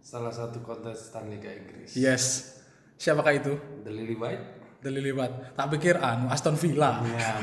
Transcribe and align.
Salah 0.00 0.32
satu 0.32 0.64
kontestan 0.64 1.28
Liga 1.28 1.52
Inggris. 1.52 1.92
Yes. 1.94 2.56
Siapakah 2.96 3.32
itu? 3.36 3.52
The 3.84 3.92
Lily 3.92 4.16
White. 4.16 4.60
The 4.80 4.88
Liliwat. 4.88 5.60
Tak 5.60 5.76
pikir 5.76 6.00
anu 6.00 6.32
Aston 6.32 6.56
Villa. 6.56 7.04
Ya, 7.04 7.36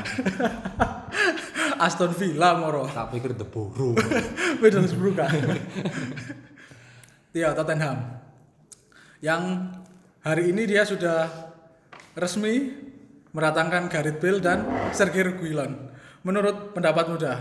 Aston 1.86 2.10
Villa 2.10 2.58
moro. 2.58 2.90
tak 2.90 3.14
pikir 3.14 3.38
The 3.38 3.46
Boro. 3.46 3.94
Middlesbrough 4.58 5.14
kan. 5.14 5.30
Iya, 7.30 7.54
Tottenham. 7.54 8.18
Yang 9.22 9.42
hari 10.26 10.50
ini 10.50 10.66
dia 10.66 10.82
sudah 10.82 11.30
resmi 12.18 12.74
meratangkan 13.30 13.86
Gareth 13.86 14.18
Bale 14.18 14.42
dan 14.42 14.66
Sergei 14.90 15.22
Reguilon. 15.22 15.94
Menurut 16.26 16.74
pendapat 16.74 17.06
muda, 17.06 17.32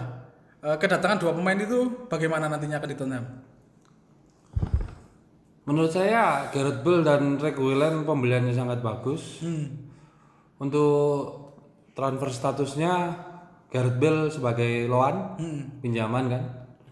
eh, 0.61 0.77
kedatangan 0.77 1.17
dua 1.17 1.33
pemain 1.33 1.57
itu 1.57 2.05
bagaimana 2.05 2.45
nantinya 2.45 2.77
akan 2.77 2.89
Tottenham? 2.93 3.25
Menurut 5.67 5.91
saya 5.91 6.47
Gareth 6.47 6.79
Bale 6.79 7.03
dan 7.03 7.35
Reguilon 7.35 8.07
pembeliannya 8.07 8.55
sangat 8.55 8.79
bagus. 8.79 9.43
Untuk 10.63 11.27
transfer 11.91 12.31
statusnya 12.31 12.93
Gareth 13.67 13.99
Bale 13.99 14.31
sebagai 14.31 14.87
loan, 14.87 15.35
pinjaman 15.83 16.31
kan. 16.31 16.43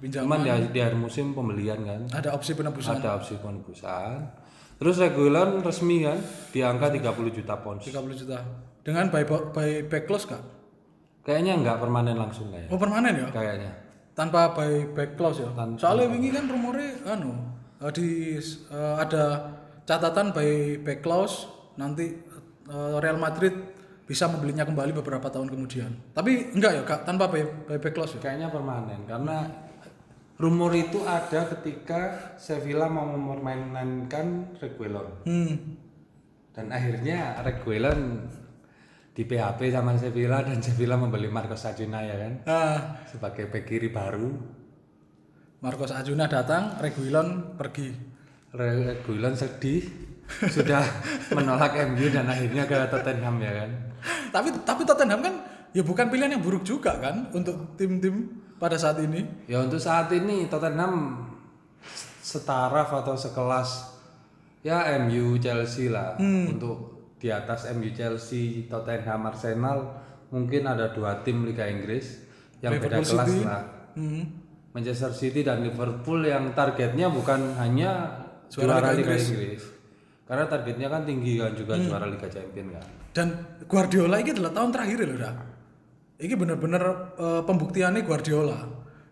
Pinjaman. 0.03 0.27
Cuman 0.27 0.39
di, 0.43 0.75
di 0.75 0.79
akhir 0.83 0.99
musim 0.99 1.31
pembelian 1.31 1.87
kan. 1.87 2.03
Ada 2.11 2.35
opsi 2.35 2.51
penebusan 2.51 2.99
Ada 2.99 3.15
opsi 3.15 3.39
penebusan. 3.39 4.43
Terus 4.75 4.99
Reguilon 4.99 5.63
resmi 5.63 6.03
kan 6.03 6.19
di 6.51 6.59
angka 6.59 6.91
30 6.91 7.31
juta 7.31 7.55
pounds. 7.63 7.87
30 7.87 7.95
juta. 8.27 8.43
Dengan 8.83 9.07
buy, 9.07 9.23
buy 9.55 9.87
back 9.87 10.03
clause 10.03 10.27
kak? 10.27 10.43
Kayaknya 11.23 11.63
nggak 11.63 11.79
permanen 11.79 12.19
langsung 12.19 12.51
kayaknya. 12.51 12.75
Oh 12.75 12.77
permanen 12.77 13.23
ya? 13.23 13.27
Kayaknya. 13.31 13.71
Tanpa 14.11 14.51
buy 14.51 14.91
back 14.91 15.15
clause 15.15 15.47
ya? 15.47 15.49
Soalnya 15.79 16.11
wingi 16.11 16.35
kan 16.35 16.43
rumornya 16.51 16.91
anu 17.07 17.54
eh, 17.79 17.91
di 17.91 18.07
eh, 18.37 18.95
ada 18.95 19.23
catatan 19.83 20.31
buy 20.31 20.81
back 20.81 20.99
clause 21.01 21.45
nanti 21.75 22.05
eh, 22.65 22.95
Real 22.99 23.17
Madrid 23.17 23.53
bisa 24.05 24.29
membelinya 24.29 24.61
kembali 24.63 24.93
beberapa 24.93 25.33
tahun 25.33 25.49
kemudian. 25.49 26.13
Tapi 26.13 26.53
enggak 26.53 26.71
ya 26.77 26.83
kak, 26.85 27.09
tanpa 27.09 27.25
buy, 27.25 27.41
buy 27.65 27.77
back 27.81 27.93
clause 27.93 28.13
ya? 28.17 28.21
Kayaknya 28.21 28.53
permanen 28.53 29.01
karena 29.09 29.37
rumor 30.35 30.75
itu 30.75 31.01
ada 31.01 31.47
ketika 31.57 32.33
Sevilla 32.35 32.85
mau 32.85 33.07
mempermainkan 33.07 34.53
Reguilon 34.59 35.23
Hmm. 35.23 35.79
dan 36.51 36.75
akhirnya 36.75 37.39
Reguilon 37.39 38.29
di 39.15 39.23
PHP 39.23 39.71
sama 39.71 39.95
Sevilla 39.95 40.43
dan 40.43 40.59
Sevilla 40.59 40.99
membeli 40.99 41.31
Marcos 41.31 41.63
Acuna 41.63 42.03
ya 42.03 42.19
kan 42.19 42.33
Ah, 42.43 42.77
sebagai 43.07 43.47
bek 43.47 43.63
kiri 43.63 43.87
baru. 43.87 44.27
Marcos 45.63 45.91
Acuna 45.95 46.27
datang, 46.27 46.75
Reguilon 46.79 47.55
pergi. 47.55 47.89
Reguilon 48.55 49.35
sedih 49.35 49.83
sudah 50.51 50.81
menolak 51.37 51.77
MU 51.93 52.07
dan 52.09 52.25
akhirnya 52.27 52.65
ke 52.65 52.77
Tottenham 52.91 53.35
ya 53.39 53.51
kan. 53.63 53.69
Tapi 54.31 54.47
tapi 54.65 54.81
Tottenham 54.83 55.21
kan 55.21 55.33
ya 55.71 55.81
bukan 55.83 56.07
pilihan 56.11 56.37
yang 56.37 56.43
buruk 56.43 56.63
juga 56.63 56.97
kan 56.99 57.29
untuk 57.31 57.77
tim-tim 57.79 58.29
pada 58.57 58.75
saat 58.75 58.99
ini. 59.01 59.25
Ya 59.47 59.61
untuk 59.61 59.79
saat 59.79 60.11
ini 60.11 60.47
Tottenham 60.47 61.23
setara 62.25 62.83
atau 62.89 63.13
sekelas 63.13 63.95
ya 64.65 64.81
MU 65.05 65.37
Chelsea 65.37 65.93
lah 65.93 66.17
untuk 66.17 67.13
di 67.21 67.29
atas 67.29 67.69
MU 67.77 67.93
Chelsea 67.93 68.65
Tottenham 68.65 69.29
Arsenal 69.29 70.01
mungkin 70.33 70.65
ada 70.65 70.89
dua 70.89 71.21
tim 71.21 71.45
Liga 71.45 71.69
Inggris 71.69 72.25
yang 72.65 72.73
beda 72.81 72.97
Liverpool 72.97 73.05
kelas 73.13 73.29
City. 73.29 73.45
lah 73.45 73.63
Hmm. 73.95 74.27
Manchester 74.75 75.15
City 75.15 75.39
dan 75.39 75.63
Liverpool 75.63 76.19
yang 76.27 76.51
targetnya 76.51 77.07
bukan 77.07 77.55
hanya 77.55 78.11
juara, 78.51 78.91
Liga, 78.91 79.15
Inggris. 79.15 79.63
karena 80.27 80.45
targetnya 80.51 80.87
kan 80.91 81.07
tinggi 81.07 81.39
kan 81.39 81.55
juga 81.55 81.79
juara 81.79 82.05
Liga 82.11 82.27
Champions 82.27 82.75
kan 82.75 82.85
Dan 83.15 83.27
Guardiola 83.71 84.19
ini 84.19 84.35
adalah 84.35 84.51
tahun 84.51 84.69
terakhir 84.75 84.97
loh 85.07 85.17
dah. 85.23 85.33
Ini 86.19 86.35
bener-bener 86.35 86.83
eh, 87.15 87.41
pembuktiannya 87.47 88.03
Guardiola. 88.03 88.59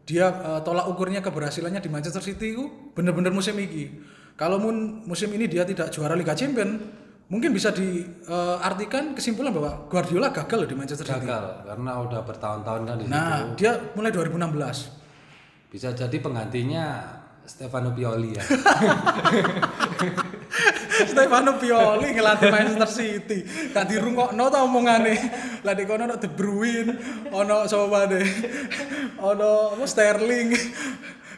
Dia 0.04 0.28
eh, 0.28 0.60
tolak 0.68 0.92
ukurnya 0.92 1.24
keberhasilannya 1.24 1.80
di 1.80 1.88
Manchester 1.88 2.20
City 2.20 2.52
itu 2.52 2.92
bener-bener 2.92 3.32
musim 3.32 3.56
ini. 3.56 3.88
Kalau 4.36 4.60
musim 5.08 5.32
ini 5.32 5.48
dia 5.48 5.64
tidak 5.64 5.88
juara 5.96 6.20
Liga 6.20 6.36
Champions, 6.36 6.84
mungkin 7.32 7.56
bisa 7.56 7.72
diartikan 7.72 9.16
kesimpulan 9.16 9.56
bahwa 9.56 9.88
Guardiola 9.88 10.36
gagal 10.36 10.68
loh 10.68 10.68
di 10.68 10.76
Manchester 10.76 11.08
City. 11.08 11.24
gagal 11.24 11.64
karena 11.64 11.92
udah 12.04 12.20
bertahun-tahun 12.28 12.82
kan 12.84 12.96
di 13.00 13.04
situ 13.08 13.14
Nah, 13.16 13.56
dia 13.56 13.72
mulai 13.96 14.12
2016. 14.12 15.03
Bisa 15.74 15.90
jadi 15.90 16.14
penggantinya 16.22 17.02
Stefano 17.50 17.90
Pioli 17.98 18.38
ya 18.38 18.46
Stefano 21.10 21.58
Pioli 21.58 22.14
ngelatih 22.14 22.54
Manchester 22.54 22.86
City. 22.86 23.42
Gak 23.74 23.90
dirungokno 23.90 24.54
ta 24.54 24.62
omongane. 24.62 25.18
Lah 25.66 25.74
kono 25.74 26.06
ono 26.06 26.16
De 26.22 26.30
Bruyne, 26.30 26.94
ono 27.34 27.66
sapa 27.66 28.06
deh. 28.06 28.28
Ono 29.18 29.74
Sterling. 29.82 30.54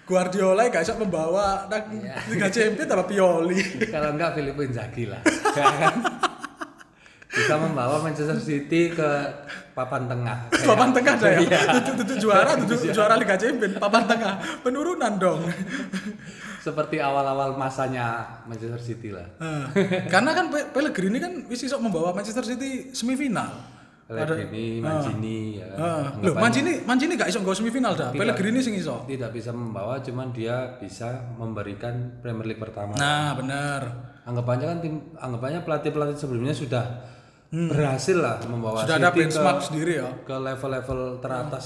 Guardiola 0.06 0.69
gak 0.69 0.85
bisa 0.85 1.00
membawa 1.00 1.66
nang 1.66 1.90
Liga 2.29 2.52
Champions 2.52 2.91
apa 2.91 3.07
Pioli. 3.09 3.57
kalau 3.90 4.13
enggak 4.13 4.38
Filippo 4.38 4.62
Inzaghi 4.62 5.09
lah? 5.09 5.23
bisa 7.35 7.56
membawa 7.56 8.00
Manchester 8.00 8.38
City 8.38 8.90
ke 8.90 9.09
papan 9.72 10.07
tengah 10.07 10.47
Kayak- 10.47 10.68
Papan 10.72 10.90
tengah 10.90 11.13
dah 11.13 11.29
ya. 11.29 11.40
Iya. 11.41 11.59
Tutu 11.84 12.13
juara, 12.18 12.56
tutu 12.62 12.88
juara 12.88 13.13
Liga 13.13 13.35
Champions, 13.35 13.75
papan 13.75 14.03
tengah. 14.06 14.34
Penurunan 14.62 15.13
dong. 15.16 15.44
seperti 16.57 16.97
awal-awal 16.97 17.53
masanya 17.53 18.18
Manchester 18.44 18.79
City 18.79 19.12
lah 19.12 19.22
Ah. 19.38 19.69
Karena 20.07 20.34
kan 20.34 20.50
Pe- 20.50 20.66
Pellegrini 20.68 21.19
kan 21.19 21.46
wis 21.46 21.62
iso 21.62 21.78
membawa 21.78 22.09
Manchester 22.09 22.41
City 22.44 22.90
semifinal. 22.90 23.53
Pellegrini, 24.03 24.79
Mancini 24.79 25.38
ya 25.56 25.66
kan? 25.67 25.78
Ah, 25.79 26.06
Loh, 26.19 26.34
Mancini 26.34 26.78
Mancini 26.79 27.13
gak 27.16 27.25
iso 27.28 27.38
nggo 27.40 27.53
semifinal 27.53 27.94
dah. 27.94 28.09
Pellegrini 28.12 28.62
sing 28.62 28.73
iso. 28.73 29.02
tidak 29.03 29.29
bisa 29.29 29.50
membawa 29.50 29.97
cuman 30.00 30.29
dia 30.29 30.73
bisa 30.75 31.09
memberikan 31.35 31.94
Premier 32.19 32.46
League 32.47 32.57
pertama 32.59 32.94
Nah, 32.96 33.34
benar. 33.34 33.81
anggapannya 34.23 34.66
kan 34.67 34.78
tim 34.79 34.94
anggapannya 35.12 35.62
pelatih-pelatih 35.62 36.17
sebelumnya 36.17 36.50
sudah 36.52 36.85
berhasil 37.69 38.17
lah 38.17 38.35
membawa 38.45 38.83
Hmm. 38.83 38.85
Sudah 38.85 38.97
ada 38.97 39.09
City 39.09 39.19
benchmark 39.21 39.57
ke, 39.57 39.66
sendiri 39.66 39.93
ya. 39.95 40.09
ke 40.21 40.35
level-level 40.35 40.99
teratas 41.19 41.66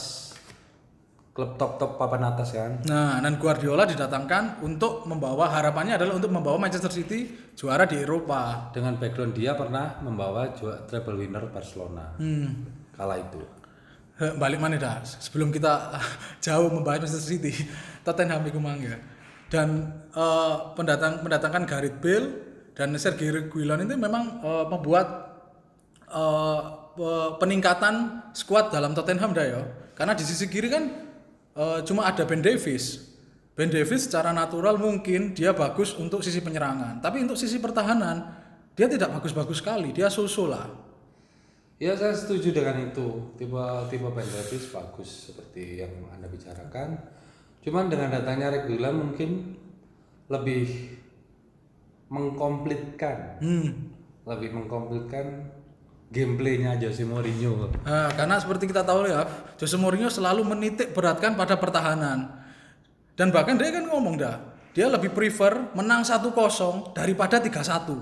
klub 1.29 1.55
top-top 1.55 1.95
papan 1.95 2.23
atas 2.25 2.51
kan 2.51 2.71
Nah, 2.83 3.17
dan 3.17 3.39
Guardiola 3.39 3.87
didatangkan 3.87 4.59
untuk 4.59 5.05
membawa 5.05 5.47
harapannya 5.49 5.95
adalah 5.95 6.19
untuk 6.19 6.29
membawa 6.29 6.59
Manchester 6.59 6.91
City 6.91 7.19
juara 7.53 7.85
di 7.85 7.95
Eropa. 7.97 8.69
dengan 8.69 8.99
background 8.99 9.31
dia 9.31 9.55
pernah 9.55 9.97
membawa 9.99 10.51
juara 10.51 10.83
treble 10.83 11.15
winner 11.17 11.47
Barcelona 11.47 12.13
Hmm. 12.15 12.67
kala 12.91 13.17
itu 13.17 13.39
Balik 14.19 14.59
mana 14.59 14.75
dah? 14.75 14.99
Sebelum 14.99 15.47
kita 15.47 15.95
jauh 16.43 16.67
membahas 16.67 17.07
Manchester 17.07 17.23
City, 17.23 17.55
Tottenham 18.03 18.43
iku 18.43 18.59
mang 18.59 18.75
ya. 18.75 18.99
Dan 19.47 19.79
eh, 20.11 20.55
pendatang 20.75 21.23
mendatangkan 21.23 21.63
Gareth 21.63 22.03
Bale 22.03 22.27
dan 22.75 22.91
Sergei 22.99 23.31
Reguilon 23.31 23.79
itu 23.79 23.95
memang 23.95 24.43
eh, 24.43 24.65
membuat 24.67 25.28
pe- 26.95 27.31
peningkatan 27.37 28.25
skuad 28.33 28.73
dalam 28.73 28.91
Tottenham 28.91 29.31
dah 29.31 29.45
ya. 29.45 29.61
Karena 29.93 30.13
di 30.13 30.23
sisi 30.25 30.49
kiri 30.49 30.67
kan 30.67 30.83
eh, 31.55 31.79
cuma 31.85 32.09
ada 32.09 32.25
Ben 32.25 32.41
Davies. 32.41 33.05
Ben 33.53 33.67
Davies 33.67 34.07
secara 34.07 34.31
natural 34.31 34.79
mungkin 34.79 35.35
dia 35.35 35.51
bagus 35.51 35.91
untuk 35.99 36.23
sisi 36.23 36.39
penyerangan, 36.39 37.03
tapi 37.03 37.19
untuk 37.19 37.35
sisi 37.35 37.59
pertahanan 37.59 38.23
dia 38.71 38.87
tidak 38.87 39.11
bagus-bagus 39.19 39.59
sekali. 39.59 39.91
Dia 39.91 40.07
so-so 40.07 40.47
lah. 40.47 40.67
ya 41.79 41.95
saya 41.95 42.11
setuju 42.11 42.51
dengan 42.51 42.91
itu 42.91 43.07
tipe 43.39 43.55
Ben 44.11 44.27
Davis 44.27 44.67
bagus 44.67 45.31
seperti 45.31 45.79
yang 45.79 45.91
anda 46.11 46.27
bicarakan 46.27 46.99
cuman 47.63 47.87
dengan 47.87 48.11
datangnya 48.19 48.51
Reguilon 48.51 48.95
mungkin 48.99 49.55
lebih 50.27 50.67
mengkomplitkan 52.09 53.39
Hmm. 53.39 53.95
lebih 54.27 54.49
mengkomplitkan 54.55 55.55
gameplaynya 56.09 56.77
Jose 56.81 57.05
Mourinho 57.05 57.69
Nah, 57.85 58.09
karena 58.17 58.41
seperti 58.41 58.65
kita 58.65 58.81
tahu 58.81 59.05
ya, 59.05 59.25
Jose 59.55 59.77
Mourinho 59.77 60.09
selalu 60.09 60.41
menitik 60.41 60.91
beratkan 60.93 61.37
pada 61.37 61.55
pertahanan. 61.55 62.33
Dan 63.13 63.29
bahkan 63.29 63.59
dia 63.59 63.69
kan 63.69 63.85
ngomong 63.85 64.15
dah, 64.17 64.41
dia 64.73 64.89
lebih 64.89 65.13
prefer 65.13 65.69
menang 65.75 66.01
1-0 66.01 66.33
daripada 66.95 67.37
3-1. 67.37 67.99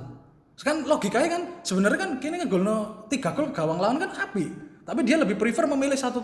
Kan 0.58 0.86
logikanya 0.88 1.30
kan 1.38 1.44
sebenarnya 1.62 2.00
kan 2.02 2.12
kini 2.18 2.42
ngegolno 2.42 3.06
3 3.12 3.36
gol 3.36 3.54
gawang 3.54 3.78
lawan 3.78 3.98
kan 4.02 4.10
api. 4.10 4.46
Tapi 4.88 5.02
dia 5.04 5.20
lebih 5.20 5.36
prefer 5.36 5.68
memilih 5.68 6.00
1-0. 6.00 6.24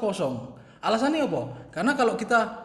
Alasannya 0.80 1.26
apa? 1.28 1.42
Karena 1.70 1.94
kalau 1.94 2.16
kita 2.16 2.64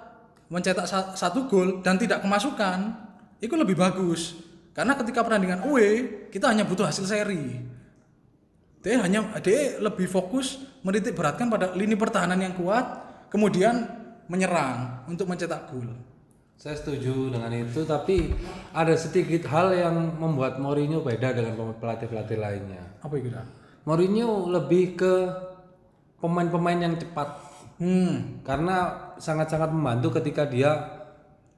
mencetak 0.49 0.87
sa- 0.89 1.13
satu 1.13 1.45
gol 1.45 1.85
dan 1.85 2.01
tidak 2.01 2.25
kemasukan, 2.25 2.93
itu 3.43 3.53
lebih 3.53 3.77
bagus. 3.77 4.37
Karena 4.73 4.95
ketika 4.95 5.27
pertandingan 5.27 5.67
away, 5.67 6.29
kita 6.31 6.49
hanya 6.49 6.63
butuh 6.65 6.87
hasil 6.87 7.05
seri. 7.05 7.78
Dia 8.83 9.03
hanya 9.03 9.27
dia 9.43 9.79
lebih 9.83 10.07
fokus 10.07 10.63
menitik 10.87 11.19
beratkan 11.19 11.51
pada 11.51 11.75
lini 11.75 11.99
pertahanan 11.99 12.39
yang 12.39 12.55
kuat, 12.55 12.85
kemudian 13.29 13.87
menyerang 14.31 15.05
untuk 15.11 15.27
mencetak 15.27 15.71
gol. 15.73 15.89
Saya 16.59 16.75
setuju 16.75 17.31
dengan 17.31 17.55
itu, 17.55 17.87
tapi 17.87 18.35
ada 18.75 18.95
sedikit 18.99 19.47
hal 19.47 19.71
yang 19.75 19.95
membuat 20.19 20.59
Mourinho 20.59 21.07
beda 21.07 21.31
dengan 21.31 21.55
pelatih-pelatih 21.79 22.39
lainnya. 22.39 22.83
Apa 22.99 23.15
itu? 23.15 23.31
Mourinho 23.87 24.51
lebih 24.51 24.99
ke 24.99 25.15
pemain-pemain 26.19 26.83
yang 26.83 26.99
cepat 26.99 27.49
Hmm, 27.79 28.43
karena 28.43 29.07
sangat-sangat 29.23 29.71
membantu 29.71 30.19
ketika 30.19 30.43
dia 30.51 30.99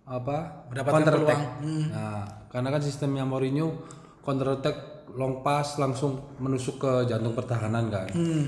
apa 0.05 0.69
Mendapatkan 0.69 1.17
peluang. 1.17 1.43
Hmm. 1.65 1.85
Nah, 1.89 2.23
karena 2.53 2.69
kan 2.77 2.83
sistemnya 2.85 3.25
Mourinho 3.25 3.81
counter 4.21 4.61
attack 4.61 5.00
long 5.15 5.41
pass 5.41 5.77
langsung 5.77 6.37
menusuk 6.37 6.79
ke 6.79 6.93
jantung 7.07 7.33
pertahanan 7.33 7.89
kan. 7.89 8.07
hmm. 8.09 8.45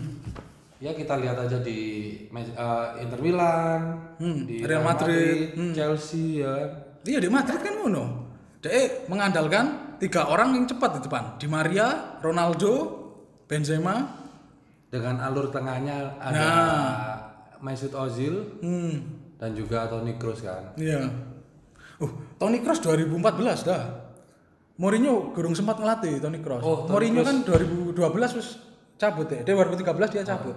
Ya 0.79 0.91
kita 0.91 1.15
lihat 1.15 1.39
aja 1.39 1.59
di 1.59 1.79
eh, 2.27 2.87
Inter 2.99 3.21
Milan, 3.21 3.81
Hmm, 4.19 4.43
di 4.43 4.61
Real 4.61 4.83
Madrid, 4.83 5.55
Hmm. 5.55 5.71
Chelsea 5.71 6.43
ya. 6.43 6.55
Iya 7.03 7.19
di 7.19 7.29
Madrid 7.29 7.59
kan 7.59 7.75
ngono. 7.77 8.05
Dia 8.59 9.07
mengandalkan 9.07 9.95
tiga 9.99 10.27
orang 10.27 10.55
yang 10.55 10.67
cepat 10.67 10.99
di 10.99 11.01
depan. 11.03 11.25
Di 11.37 11.47
Maria, 11.47 12.19
Ronaldo, 12.19 12.73
Benzema. 13.47 14.11
Dengan 14.87 15.19
alur 15.21 15.49
tengahnya 15.49 16.19
ada 16.19 16.35
Nah. 16.35 17.15
Mesut 17.63 17.95
Ozil 17.95 18.59
Hmm, 18.59 18.99
dan 19.39 19.55
juga 19.55 19.87
Toni 19.87 20.19
Kroos 20.19 20.43
kan. 20.43 20.75
iya. 20.75 21.07
Uh, 21.97 22.11
Toni 22.35 22.59
Kroos 22.59 22.83
2014 22.83 23.63
dah. 23.63 24.02
Mourinho 24.81 25.37
gurung 25.37 25.53
sempat 25.53 25.77
ngelatih 25.77 26.17
Toni 26.19 26.41
Kroos. 26.41 26.65
Oh, 26.65 26.89
Toni 26.89 27.13
Mourinho 27.13 27.23
kan 27.23 27.37
2012 27.45 28.39
wis 28.41 28.49
cabut 28.97 29.29
ya. 29.29 29.45
Dia 29.45 29.55
2013 29.55 30.15
dia 30.17 30.25
cabut. 30.25 30.57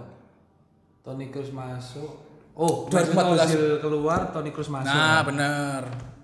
Toni 1.03 1.27
Kroos 1.29 1.51
masuk. 1.51 2.11
Oh, 2.55 2.87
2014. 2.87 3.11
Mesut 3.11 3.27
Ozil 3.35 3.65
keluar, 3.83 4.31
Toni 4.31 4.49
Kroos 4.55 4.71
masuk. 4.71 4.87
Nah, 4.87 5.19
benar. 5.27 5.81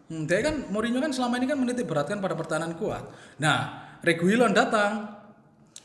Hmm, 0.08 0.24
dia 0.24 0.40
kan 0.40 0.56
Mourinho 0.72 1.04
kan 1.04 1.12
selama 1.12 1.36
ini 1.36 1.48
kan 1.48 1.60
menitik 1.60 1.86
beratkan 1.88 2.24
pada 2.24 2.36
pertahanan 2.36 2.76
kuat. 2.80 3.04
Nah, 3.40 3.92
Reguilon 4.02 4.50
datang. 4.52 5.22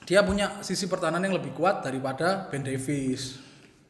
Dia 0.08 0.22
punya 0.22 0.62
sisi 0.62 0.86
pertahanan 0.86 1.20
yang 1.20 1.34
lebih 1.36 1.52
kuat 1.52 1.82
daripada 1.84 2.46
Ben 2.48 2.62
Davies. 2.62 3.36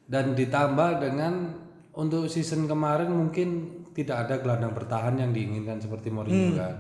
Dan 0.08 0.34
ditambah 0.34 0.98
dengan 0.98 1.54
untuk 1.94 2.26
season 2.26 2.66
kemarin 2.66 3.12
mungkin 3.12 3.48
tidak 3.92 4.26
ada 4.26 4.34
gelandang 4.42 4.72
bertahan 4.74 5.14
yang 5.20 5.30
diinginkan 5.30 5.78
seperti 5.78 6.10
Mourinho 6.10 6.52
Hmm. 6.52 6.58
kan. 6.58 6.74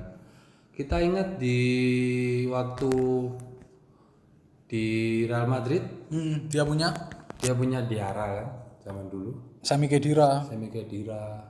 Kita 0.76 1.00
ingat 1.00 1.40
di 1.40 1.58
waktu 2.52 2.92
di 4.68 4.84
Real 5.24 5.48
Madrid 5.48 5.80
Hmm, 6.12 6.52
dia 6.52 6.68
punya 6.68 6.92
dia 7.40 7.56
punya 7.56 7.80
Diarra 7.80 8.26
kan 8.36 8.48
zaman 8.84 9.08
dulu, 9.10 9.58
Sami 9.64 9.88
Khedira. 9.90 10.46
Semi 10.46 10.68
Khedira. 10.70 11.42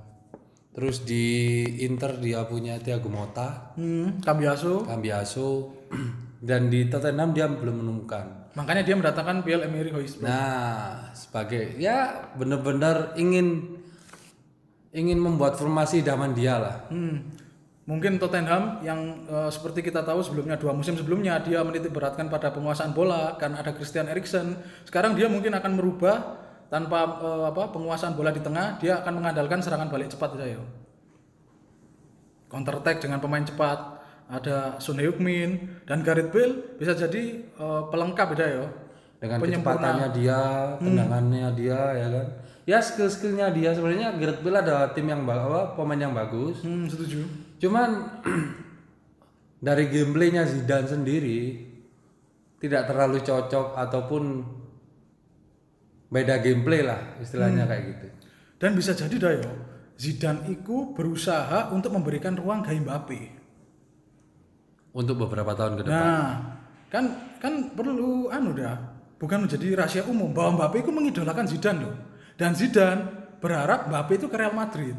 Terus 0.72 1.04
di 1.04 1.64
Inter 1.84 2.16
dia 2.22 2.46
punya 2.48 2.78
Thiago 2.78 3.10
Motta, 3.10 3.74
Hmm, 3.76 4.22
Cambiaso. 4.22 4.86
Cambiaso 4.86 5.74
dan 6.48 6.70
di 6.70 6.86
Tottenham 6.88 7.34
dia 7.34 7.50
belum 7.50 7.82
menemukan. 7.84 8.54
Makanya 8.56 8.86
dia 8.86 8.96
mendatangkan 8.96 9.44
Pierre 9.44 9.68
Emerick 9.68 9.92
Højbjerg. 9.92 10.24
Nah, 10.24 11.12
sebagai 11.12 11.76
ya 11.76 12.30
benar-benar 12.38 13.18
ingin 13.20 13.76
ingin 14.96 15.18
membuat 15.20 15.60
formasi 15.60 16.00
idaman 16.00 16.32
dia 16.32 16.56
lah. 16.56 16.76
Hmm. 16.88 17.36
Mungkin 17.86 18.18
Tottenham 18.18 18.82
yang 18.82 19.30
eh, 19.30 19.50
seperti 19.50 19.78
kita 19.78 20.02
tahu 20.02 20.18
sebelumnya 20.18 20.58
dua 20.58 20.74
musim 20.74 20.98
sebelumnya 20.98 21.38
dia 21.38 21.62
menitik 21.62 21.94
beratkan 21.94 22.26
pada 22.26 22.50
penguasaan 22.50 22.90
bola 22.90 23.38
karena 23.38 23.62
ada 23.62 23.70
Christian 23.70 24.10
Eriksen. 24.10 24.58
Sekarang 24.82 25.14
dia 25.14 25.30
mungkin 25.30 25.54
akan 25.54 25.78
merubah 25.78 26.42
tanpa 26.66 27.22
eh, 27.22 27.44
apa 27.46 27.70
penguasaan 27.70 28.18
bola 28.18 28.34
di 28.34 28.42
tengah, 28.42 28.82
dia 28.82 28.98
akan 28.98 29.22
mengandalkan 29.22 29.62
serangan 29.62 29.86
balik 29.86 30.10
cepat 30.10 30.34
saya. 30.34 30.58
Counter 32.50 32.82
attack 32.82 32.98
dengan 33.06 33.22
pemain 33.22 33.46
cepat. 33.46 33.94
Ada 34.26 34.82
Son 34.82 34.98
Heung-min 34.98 35.86
dan 35.86 36.02
Gareth 36.02 36.34
Bale 36.34 36.74
bisa 36.82 36.90
jadi 36.98 37.46
eh, 37.46 37.82
pelengkap 37.86 38.34
ya 38.34 38.46
yo. 38.50 38.66
Dengan 39.22 39.38
kecepatannya 39.38 40.08
dia, 40.10 40.42
tendangannya 40.82 41.48
dia 41.54 41.80
ya 42.02 42.06
kan. 42.10 42.26
Ya 42.66 42.82
skill-skillnya 42.82 43.54
dia 43.54 43.70
sebenarnya 43.70 44.18
Gareth 44.18 44.42
Bale 44.42 44.58
ada 44.58 44.90
tim 44.90 45.06
yang 45.06 45.22
ba- 45.22 45.38
apa, 45.38 45.78
pemain 45.78 46.02
yang 46.02 46.10
bagus. 46.10 46.66
Hmm, 46.66 46.90
setuju. 46.90 47.22
Cuman 47.62 48.10
dari 49.66 49.86
gameplaynya 49.86 50.42
Zidane 50.50 50.90
sendiri 50.90 51.62
tidak 52.58 52.90
terlalu 52.90 53.22
cocok 53.22 53.78
ataupun 53.78 54.42
beda 56.10 56.42
gameplay 56.42 56.82
lah 56.82 57.18
istilahnya 57.22 57.70
kayak 57.70 57.82
gitu. 57.94 58.06
Dan 58.58 58.74
bisa 58.74 58.98
jadi 58.98 59.14
dah 59.14 59.32
yo. 59.38 59.50
Zidane 59.96 60.50
itu 60.50 60.90
berusaha 60.92 61.70
untuk 61.70 61.94
memberikan 61.94 62.34
ruang 62.34 62.66
ke 62.66 62.74
Mbappe. 62.74 63.20
Untuk 64.90 65.22
beberapa 65.22 65.54
tahun 65.54 65.78
ke 65.78 65.82
depan. 65.86 65.94
Nah, 65.94 66.28
kan 66.90 67.04
kan 67.38 67.52
perlu 67.78 68.26
anu 68.32 68.58
dah, 68.58 68.74
bukan 69.22 69.46
menjadi 69.46 69.76
rahasia 69.76 70.02
umum 70.08 70.34
bahwa 70.34 70.58
Mbappe 70.58 70.82
itu 70.82 70.90
mengidolakan 70.90 71.46
Zidane 71.46 71.80
loh. 71.86 71.96
Dan 72.36 72.52
Zidane 72.52 73.02
berharap 73.40 73.88
Mbappe 73.88 74.12
itu 74.16 74.26
ke 74.28 74.36
Real 74.36 74.52
Madrid. 74.52 74.96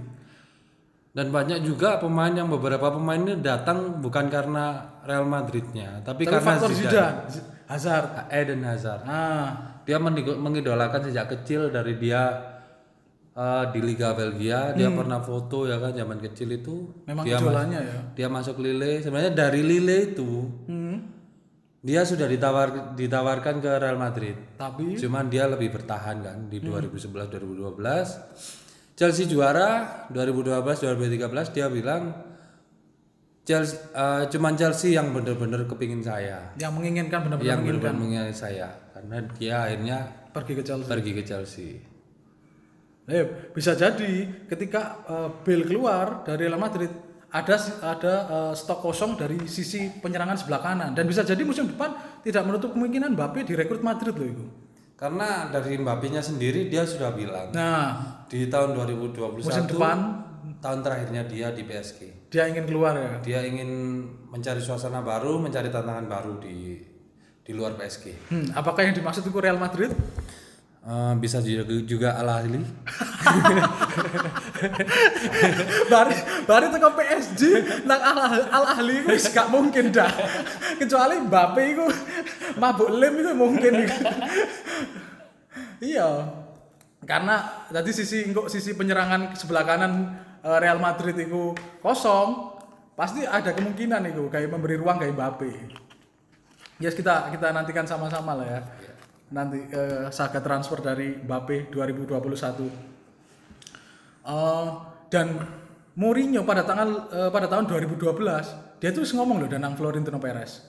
Dan 1.14 1.34
banyak 1.34 1.66
juga 1.66 1.98
pemain 1.98 2.30
yang 2.30 2.46
beberapa 2.46 2.94
pemain 2.94 3.18
ini 3.18 3.42
datang 3.42 3.98
bukan 3.98 4.30
karena 4.30 4.98
Real 5.02 5.26
Madridnya, 5.26 6.06
tapi, 6.06 6.30
Tapi 6.30 6.30
karena 6.30 6.46
faktor 6.46 6.70
Zidane. 6.78 7.26
Zidane, 7.26 7.58
Hazard. 7.66 8.08
Eden 8.30 8.62
Hazard. 8.62 9.02
Nah, 9.02 9.46
Dia 9.88 9.98
mengidolakan 10.04 11.08
sejak 11.08 11.32
kecil 11.32 11.72
dari 11.72 11.96
dia 11.96 12.22
eh, 13.32 13.66
di 13.72 13.80
Liga 13.80 14.12
Belgia, 14.12 14.76
dia 14.76 14.92
pernah 14.92 15.24
foto 15.24 15.64
ya 15.64 15.80
kan 15.80 15.96
zaman 15.96 16.20
kecil 16.20 16.60
itu. 16.60 16.76
Hmm. 16.92 17.08
memang 17.08 17.24
dia 17.24 17.40
idolanya 17.40 17.80
ya. 17.80 18.00
dia 18.12 18.28
masuk 18.28 18.60
Lille. 18.60 19.00
Sebenarnya 19.00 19.32
dari 19.32 19.62
Lille 19.64 20.12
itu 20.12 20.32
Hmm. 20.68 20.87
Dia 21.78 22.02
sudah 22.02 22.26
ditawar 22.26 22.98
ditawarkan 22.98 23.62
ke 23.62 23.70
Real 23.78 24.00
Madrid. 24.00 24.36
Tapi 24.58 24.98
Cuman 24.98 25.30
dia 25.30 25.46
lebih 25.46 25.70
bertahan 25.70 26.18
kan 26.26 26.38
di 26.50 26.58
2011 26.58 27.30
2012. 27.30 28.98
Chelsea 28.98 29.30
juara 29.30 30.10
2012 30.10 30.58
2013 30.90 31.54
dia 31.54 31.70
bilang 31.70 32.18
Chelsea 33.46 33.78
eh, 33.94 34.24
cuman 34.28 34.54
Chelsea 34.58 34.98
yang 34.98 35.14
benar-benar 35.14 35.64
kepingin 35.70 36.02
saya. 36.02 36.52
yang 36.58 36.74
menginginkan 36.74 37.24
benar-benar 37.24 37.48
Yang 37.48 37.60
menginginkan 37.62 37.94
benar-benar 37.94 38.02
menginginkan 38.02 38.36
saya 38.36 38.68
karena 38.92 39.18
dia 39.38 39.56
akhirnya 39.64 39.98
pergi 40.34 40.54
ke 40.58 40.64
Chelsea. 40.66 40.90
pergi 40.90 41.12
ke 41.14 41.24
Chelsea. 41.24 41.70
Eh, 43.08 43.24
bisa 43.56 43.72
jadi 43.78 44.12
ketika 44.50 44.82
eh, 45.08 45.30
Bale 45.46 45.64
keluar 45.64 46.26
dari 46.28 46.50
Real 46.50 46.60
Madrid 46.60 46.92
ada 47.28 47.56
ada 47.84 48.14
eh, 48.28 48.54
stok 48.56 48.80
kosong 48.80 49.20
dari 49.20 49.36
sisi 49.52 49.92
penyerangan 50.00 50.40
sebelah 50.40 50.64
kanan 50.64 50.92
dan 50.96 51.04
bisa 51.04 51.28
jadi 51.28 51.44
musim 51.44 51.68
depan 51.68 51.92
tidak 52.24 52.48
menutup 52.48 52.72
kemungkinan 52.72 53.16
Mbappe 53.16 53.44
direkrut 53.44 53.84
Madrid 53.84 54.16
loh 54.16 54.28
itu. 54.28 54.46
Karena 54.98 55.54
dari 55.54 55.78
Mbappe-nya 55.78 56.26
sendiri 56.26 56.74
dia 56.74 56.82
sudah 56.82 57.14
bilang 57.14 57.54
Nah, 57.54 58.26
di 58.26 58.50
tahun 58.50 58.74
2021 58.74 59.46
musim 59.46 59.70
depan 59.70 60.26
tahun 60.58 60.80
terakhirnya 60.82 61.22
dia 61.30 61.54
di 61.54 61.62
PSG. 61.70 62.28
dia 62.34 62.50
ingin 62.50 62.66
keluar 62.66 62.98
ya. 62.98 63.14
Dia 63.22 63.40
ingin 63.46 64.02
mencari 64.34 64.58
suasana 64.58 65.06
baru, 65.06 65.38
mencari 65.38 65.70
tantangan 65.70 66.08
baru 66.10 66.42
di 66.42 66.82
di 67.48 67.52
luar 67.56 67.78
PSG. 67.78 68.28
Hmm, 68.28 68.48
apakah 68.58 68.84
yang 68.84 68.96
dimaksud 68.98 69.24
itu 69.24 69.38
Real 69.40 69.56
Madrid? 69.56 69.94
Eh, 70.88 71.14
bisa 71.20 71.44
juga, 71.44 71.68
juga 71.84 72.10
Al 72.16 72.30
Ahly. 72.32 72.64
Bari 75.92 76.16
bari 76.48 76.66
teko 76.72 76.90
PSG 76.96 77.42
nang 77.84 78.00
Al, 78.00 78.48
Al 78.48 78.66
Ahli 78.72 79.04
itu 79.04 79.12
gak 79.36 79.52
mungkin 79.52 79.92
dah. 79.92 80.08
Kecuali 80.80 81.20
Mbappe 81.28 81.62
itu 81.68 81.84
mabuk 82.56 82.88
lem 82.96 83.20
itu 83.20 83.32
mungkin. 83.36 83.84
iya. 85.84 86.08
Karena 87.04 87.68
tadi 87.68 87.92
sisi 87.92 88.24
engko 88.24 88.48
sisi 88.48 88.72
penyerangan 88.72 89.36
sebelah 89.36 89.68
kanan 89.68 90.16
eh, 90.40 90.58
Real 90.64 90.80
Madrid 90.80 91.20
itu 91.20 91.52
kosong, 91.84 92.56
pasti 92.96 93.28
ada 93.28 93.52
kemungkinan 93.52 94.08
itu 94.08 94.32
kayak 94.32 94.56
memberi 94.56 94.80
ruang 94.80 95.04
kayak 95.04 95.20
Mbappe. 95.20 95.52
Yes 96.80 96.96
kita 96.96 97.28
kita 97.36 97.52
nantikan 97.52 97.84
sama-sama 97.84 98.40
lah 98.40 98.48
ya. 98.48 98.62
Nanti 99.28 99.60
eh, 99.60 100.08
saga 100.12 100.40
transfer 100.40 100.80
dari 100.80 101.20
Mbappe 101.20 101.72
2021. 101.72 102.98
Eh, 104.28 104.68
dan 105.08 105.28
Mourinho 105.98 106.44
pada 106.44 106.64
tanggal 106.68 107.10
eh, 107.12 107.30
pada 107.32 107.48
tahun 107.50 107.66
2012 107.68 108.78
dia 108.78 108.94
tuh 108.94 109.02
ngomong 109.02 109.42
loh 109.42 109.50
danang 109.50 109.74
Florentino 109.74 110.22
Perez 110.22 110.62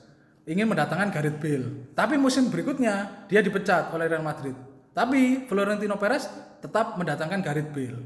ingin 0.48 0.64
mendatangkan 0.64 1.12
Gareth 1.12 1.38
Bale. 1.38 1.92
Tapi 1.92 2.16
musim 2.16 2.48
berikutnya 2.48 3.26
dia 3.28 3.44
dipecat 3.44 3.92
oleh 3.92 4.08
Real 4.08 4.24
Madrid. 4.24 4.56
Tapi 4.96 5.44
Florentino 5.44 6.00
Perez 6.00 6.24
tetap 6.64 6.96
mendatangkan 6.96 7.44
Gareth 7.44 7.70
Bale. 7.70 8.00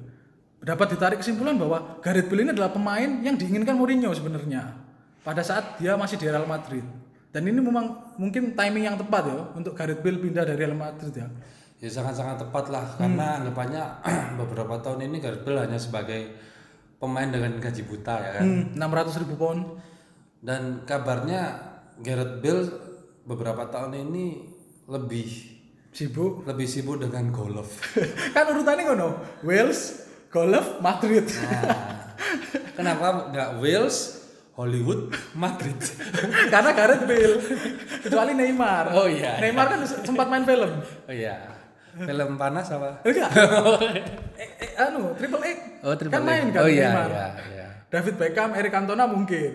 Dapat 0.62 0.98
ditarik 0.98 1.18
kesimpulan 1.22 1.54
bahwa 1.54 2.02
Gareth 2.02 2.26
Bale 2.26 2.42
ini 2.42 2.50
adalah 2.50 2.74
pemain 2.74 3.22
yang 3.22 3.38
diinginkan 3.38 3.78
Mourinho 3.78 4.10
sebenarnya 4.10 4.74
pada 5.22 5.46
saat 5.46 5.78
dia 5.78 5.94
masih 5.94 6.18
di 6.18 6.26
Real 6.26 6.46
Madrid. 6.50 6.82
Dan 7.32 7.48
ini 7.48 7.64
memang 7.64 8.12
mungkin 8.20 8.52
timing 8.52 8.84
yang 8.92 8.96
tepat 9.00 9.24
ya 9.24 9.40
untuk 9.56 9.72
Gareth 9.72 10.04
Bale 10.04 10.20
pindah 10.20 10.44
dari 10.44 10.60
Real 10.60 10.76
Madrid 10.76 11.16
ya. 11.16 11.28
Ya 11.82 11.88
sangat-sangat 11.90 12.44
tepat 12.46 12.68
lah 12.68 12.84
karena 13.00 13.40
anggapannya 13.40 13.82
beberapa 14.44 14.78
tahun 14.84 15.08
ini 15.08 15.16
Gareth 15.18 15.42
Bale 15.42 15.64
hanya 15.64 15.80
sebagai 15.80 16.36
pemain 17.00 17.26
dengan 17.26 17.56
gaji 17.56 17.82
buta 17.88 18.14
ya 18.20 18.30
kan. 18.38 18.44
Hmm, 18.76 18.78
600 18.78 19.22
ribu 19.24 19.34
pound. 19.40 19.80
Dan 20.44 20.84
kabarnya 20.84 21.56
Gareth 22.04 22.44
Bale 22.44 22.64
beberapa 23.24 23.66
tahun 23.72 23.96
ini 23.96 24.24
lebih 24.92 25.52
Sibuk. 25.92 26.48
lebih 26.48 26.64
sibuk 26.64 26.96
dengan 27.04 27.28
golf. 27.28 27.92
kan 28.34 28.48
urutannya 28.48 28.82
ngono. 28.88 29.08
Wales, 29.44 30.08
golf, 30.32 30.80
Madrid. 30.80 31.28
Nah, 31.28 32.16
kenapa 32.72 33.28
nggak 33.28 33.50
Wales, 33.60 34.21
Hollywood, 34.52 35.08
Madrid? 35.42 35.78
Karena 36.52 36.70
Gareth 36.76 37.04
Bale. 37.08 37.36
Kecuali 38.04 38.32
Neymar. 38.36 38.92
Oh 38.92 39.08
iya, 39.08 39.40
Neymar 39.40 39.66
kan 39.66 39.80
sempat 39.84 40.28
main 40.28 40.44
film. 40.44 40.68
Oh 41.08 41.14
iya, 41.14 41.48
film 41.96 42.36
panas 42.36 42.68
apa? 42.68 43.00
Enggak. 43.00 43.30
eh, 44.42 44.48
eh, 44.60 44.70
anu, 44.76 45.16
Triple 45.16 45.40
X. 45.40 45.58
Oh, 45.80 45.96
Triple 45.96 46.12
kan 46.12 46.22
X. 46.22 46.28
main 46.28 46.44
kan 46.52 46.60
Oh 46.60 46.68
iya, 46.68 46.88
Neymar. 46.92 47.08
iya, 47.08 47.26
iya. 47.48 47.66
David 47.88 48.14
Beckham, 48.16 48.52
Eric 48.52 48.72
Cantona 48.72 49.04
mungkin. 49.08 49.52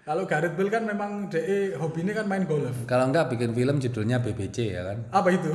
Kalau 0.00 0.24
Gareth 0.24 0.56
Bale 0.56 0.72
kan 0.72 0.82
memang 0.88 1.28
DE 1.28 1.76
hobinya 1.76 2.16
kan 2.16 2.24
main 2.24 2.48
golf. 2.48 2.88
Kalau 2.88 3.12
nggak 3.12 3.36
bikin 3.36 3.52
film 3.52 3.76
judulnya 3.76 4.24
BBC 4.24 4.72
ya 4.72 4.82
kan? 4.88 4.98
Apa 5.12 5.28
itu? 5.30 5.52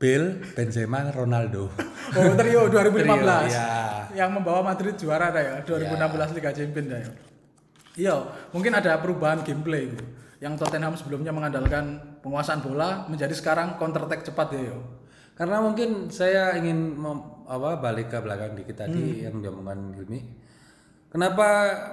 Bale, 0.00 0.40
Benzema, 0.56 1.10
Ronaldo. 1.12 1.68
Oh, 2.16 2.32
trio 2.32 2.72
2015. 2.72 3.04
Trio, 3.04 3.20
iya. 3.52 3.68
Yang 4.16 4.30
membawa 4.32 4.64
Madrid 4.64 4.94
juara 4.96 5.28
dah 5.28 5.42
ya, 5.42 5.54
2016 5.66 6.38
Liga 6.40 6.50
Champions 6.54 6.88
dah 6.88 7.00
ya. 7.04 7.10
Iya, 7.98 8.22
mungkin 8.54 8.72
ada 8.74 8.98
perubahan 8.98 9.42
gameplay 9.42 9.90
itu. 9.90 9.98
Yang 10.40 10.64
Tottenham 10.64 10.94
sebelumnya 10.96 11.34
mengandalkan 11.34 12.16
penguasaan 12.22 12.62
bola 12.62 13.04
menjadi 13.10 13.34
sekarang 13.34 13.76
counter 13.76 14.06
attack 14.06 14.24
cepat 14.24 14.48
ya. 14.56 14.72
yo. 14.72 14.78
Karena 15.36 15.60
mungkin 15.60 16.12
saya 16.12 16.56
ingin 16.56 16.96
mem- 16.96 17.44
apa 17.50 17.80
balik 17.80 18.12
ke 18.12 18.18
belakang 18.22 18.54
dikit 18.54 18.86
tadi 18.86 19.26
yang 19.26 19.42
diomongkan 19.42 19.96
Hilmi. 19.96 20.20
Kenapa 21.10 21.46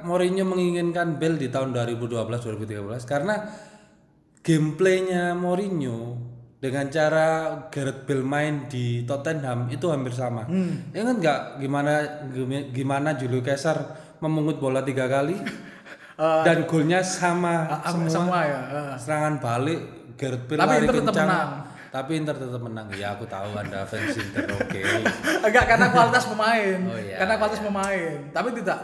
Mourinho 0.06 0.46
menginginkan 0.46 1.18
Bale 1.18 1.42
di 1.42 1.50
tahun 1.50 1.74
2012-2013? 1.74 3.02
Karena 3.10 3.36
gameplaynya 4.46 5.34
Mourinho 5.34 6.22
dengan 6.58 6.90
cara 6.90 7.28
Gareth 7.70 8.06
Bale 8.06 8.26
main 8.26 8.70
di 8.70 9.02
Tottenham 9.04 9.70
itu 9.70 9.90
hampir 9.90 10.14
sama. 10.14 10.46
Ya 10.94 11.02
kan 11.02 11.18
nggak 11.18 11.40
gimana 11.58 11.94
gimana 12.70 13.10
Julio 13.14 13.42
Cesar 13.42 13.78
memungut 14.22 14.58
bola 14.58 14.82
tiga 14.82 15.06
kali 15.06 15.38
dan 16.18 16.66
golnya 16.66 17.00
sama 17.00 17.70
Ah, 17.70 17.94
semua. 17.94 18.10
Semua 18.10 18.40
ya. 18.42 18.60
ah. 18.66 18.96
Serangan 18.98 19.38
balik 19.38 19.80
Gareth 20.18 20.44
Bale 20.46 20.60
Tapi 20.60 20.74
Inter 20.82 20.96
tetap 20.98 21.16
menang. 21.16 21.50
Tapi 21.88 22.12
Inter 22.18 22.36
tetap 22.36 22.62
menang. 22.62 22.88
Ya 22.94 23.08
aku 23.14 23.26
tahu 23.26 23.50
Anda 23.54 23.86
fans 23.86 24.18
Inter 24.18 24.50
oke. 24.50 24.82
Enggak 25.46 25.66
karena 25.70 25.86
kualitas 25.90 26.26
pemain. 26.26 26.78
Oh, 26.84 26.98
iya, 26.98 27.16
karena 27.22 27.34
kualitas 27.38 27.62
pemain. 27.62 28.16
Tapi 28.34 28.50
tidak 28.58 28.80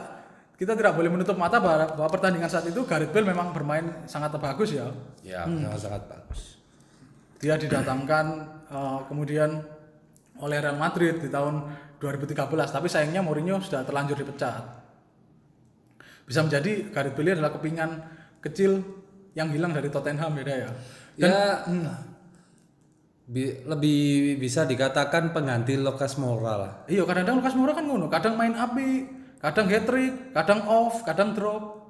kita 0.53 0.77
tidak 0.77 0.93
boleh 0.93 1.09
menutup 1.09 1.33
mata 1.33 1.57
bahwa, 1.57 1.89
bahwa 1.97 2.09
pertandingan 2.13 2.47
saat 2.47 2.69
itu 2.69 2.85
Gareth 2.85 3.09
Bale 3.09 3.25
memang 3.25 3.49
bermain 3.51 4.05
sangat 4.05 4.31
bagus 4.37 4.69
ya. 4.71 4.87
Ya, 5.25 5.43
sangat 5.43 5.81
sangat 5.81 6.03
bagus. 6.05 6.61
Dia 7.41 7.57
didatangkan 7.57 8.25
eh, 8.69 8.99
kemudian 9.09 9.49
oleh 10.37 10.57
Real 10.61 10.77
Madrid 10.77 11.17
di 11.17 11.27
tahun 11.27 11.65
2013, 11.97 12.35
tapi 12.69 12.87
sayangnya 12.87 13.23
Mourinho 13.23 13.57
sudah 13.57 13.81
terlanjur 13.81 14.15
dipecat. 14.15 14.82
Bisa 16.33 16.41
menjadi 16.41 16.89
Gareth 16.89 17.13
Bale 17.13 17.37
adalah 17.37 17.53
kepingan 17.53 17.89
kecil 18.41 18.81
yang 19.37 19.53
hilang 19.53 19.69
dari 19.69 19.93
Tottenham 19.93 20.33
beda 20.33 20.53
ya. 20.65 20.69
ya 21.13 21.61
bi- 23.27 23.63
lebih 23.63 24.35
bisa 24.39 24.67
dikatakan 24.67 25.31
pengganti 25.31 25.79
Lucas 25.79 26.19
Moura 26.19 26.53
lah. 26.57 26.71
Iya, 26.89 27.05
kadang-kadang 27.07 27.37
Lukas 27.39 27.55
Moura 27.55 27.71
kan 27.77 27.85
ngono, 27.87 28.07
kadang 28.11 28.33
main 28.35 28.55
api, 28.57 29.07
kadang 29.39 29.65
hat 29.69 29.85
trick, 29.87 30.33
kadang 30.35 30.59
off, 30.67 31.05
kadang 31.05 31.31
drop. 31.31 31.81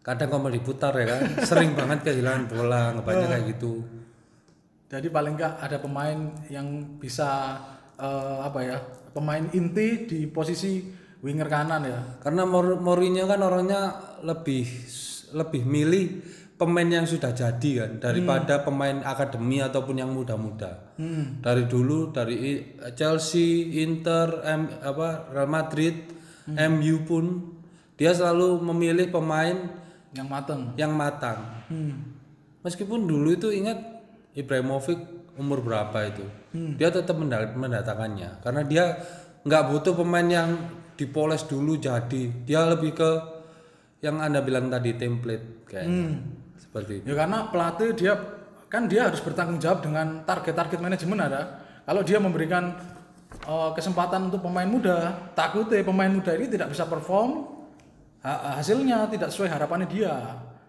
Kadang 0.00 0.32
kalau 0.32 0.48
diputar 0.48 0.96
ya 0.96 1.06
kan, 1.12 1.22
sering 1.48 1.76
banget 1.76 2.08
kehilangan 2.08 2.48
bola, 2.48 2.96
ngebaca 2.96 3.26
kayak 3.28 3.44
gitu. 3.52 3.84
Jadi 4.90 5.06
paling 5.12 5.36
enggak 5.38 5.60
ada 5.60 5.76
pemain 5.78 6.18
yang 6.50 6.98
bisa 6.98 7.60
eh, 8.00 8.38
apa 8.40 8.60
ya? 8.64 8.78
Pemain 9.10 9.42
inti 9.52 10.06
di 10.06 10.20
posisi 10.30 10.86
winger 11.20 11.46
kanan 11.46 11.84
ya. 11.84 12.00
Karena 12.18 12.44
Mourinho 12.44 13.24
kan 13.24 13.40
orangnya 13.40 13.80
lebih 14.20 14.66
lebih 15.30 15.62
milih 15.62 16.04
pemain 16.56 16.84
yang 16.84 17.06
sudah 17.06 17.30
jadi 17.30 17.70
kan 17.78 17.90
daripada 18.02 18.60
pemain 18.60 19.00
akademi 19.00 19.60
ataupun 19.60 19.96
yang 19.96 20.10
muda-muda. 20.10 20.92
Dari 21.40 21.64
dulu 21.64 22.10
dari 22.10 22.60
Chelsea, 22.92 23.80
Inter, 23.80 24.44
M, 24.44 24.68
apa 24.80 25.30
Real 25.30 25.48
Madrid, 25.48 25.94
MU 26.46 27.04
pun 27.04 27.24
dia 27.94 28.12
selalu 28.12 28.60
memilih 28.62 29.08
pemain 29.08 29.56
Yang 30.10 30.28
mateng. 30.28 30.60
yang 30.74 30.92
matang. 30.92 31.38
Meskipun 32.60 33.04
dulu 33.04 33.32
itu 33.32 33.48
ingat 33.48 33.78
Ibrahimovic 34.30 35.00
umur 35.36 35.64
berapa 35.64 35.96
itu, 36.04 36.24
dia 36.76 36.92
tetap 36.92 37.16
menda- 37.16 37.50
mendatangkannya 37.50 38.42
karena 38.42 38.62
dia 38.62 38.84
nggak 39.40 39.64
butuh 39.70 39.96
pemain 39.96 40.26
yang 40.26 40.50
dipoles 41.00 41.48
dulu 41.48 41.80
jadi, 41.80 42.28
dia 42.44 42.68
lebih 42.68 42.92
ke 42.92 43.10
yang 44.04 44.20
anda 44.20 44.44
bilang 44.44 44.68
tadi 44.68 44.96
template 44.96 45.64
kayaknya 45.64 46.20
seperti 46.60 46.92
itu. 47.00 47.04
Ya 47.08 47.14
karena 47.24 47.48
pelatih 47.48 47.96
dia 47.96 48.12
kan 48.68 48.86
dia 48.86 49.08
harus 49.08 49.18
bertanggung 49.24 49.58
jawab 49.58 49.80
dengan 49.80 50.22
target-target 50.28 50.78
manajemen 50.78 51.18
ada. 51.20 51.64
Kalau 51.88 52.04
dia 52.04 52.20
memberikan 52.20 52.76
eh, 53.48 53.70
kesempatan 53.72 54.28
untuk 54.28 54.44
pemain 54.44 54.68
muda, 54.68 55.28
takutnya 55.32 55.80
pemain 55.80 56.12
muda 56.12 56.36
ini 56.36 56.46
tidak 56.52 56.70
bisa 56.70 56.84
perform, 56.84 57.48
ha- 58.22 58.60
hasilnya 58.60 59.08
tidak 59.08 59.32
sesuai 59.32 59.50
harapannya 59.50 59.88
dia. 59.88 60.14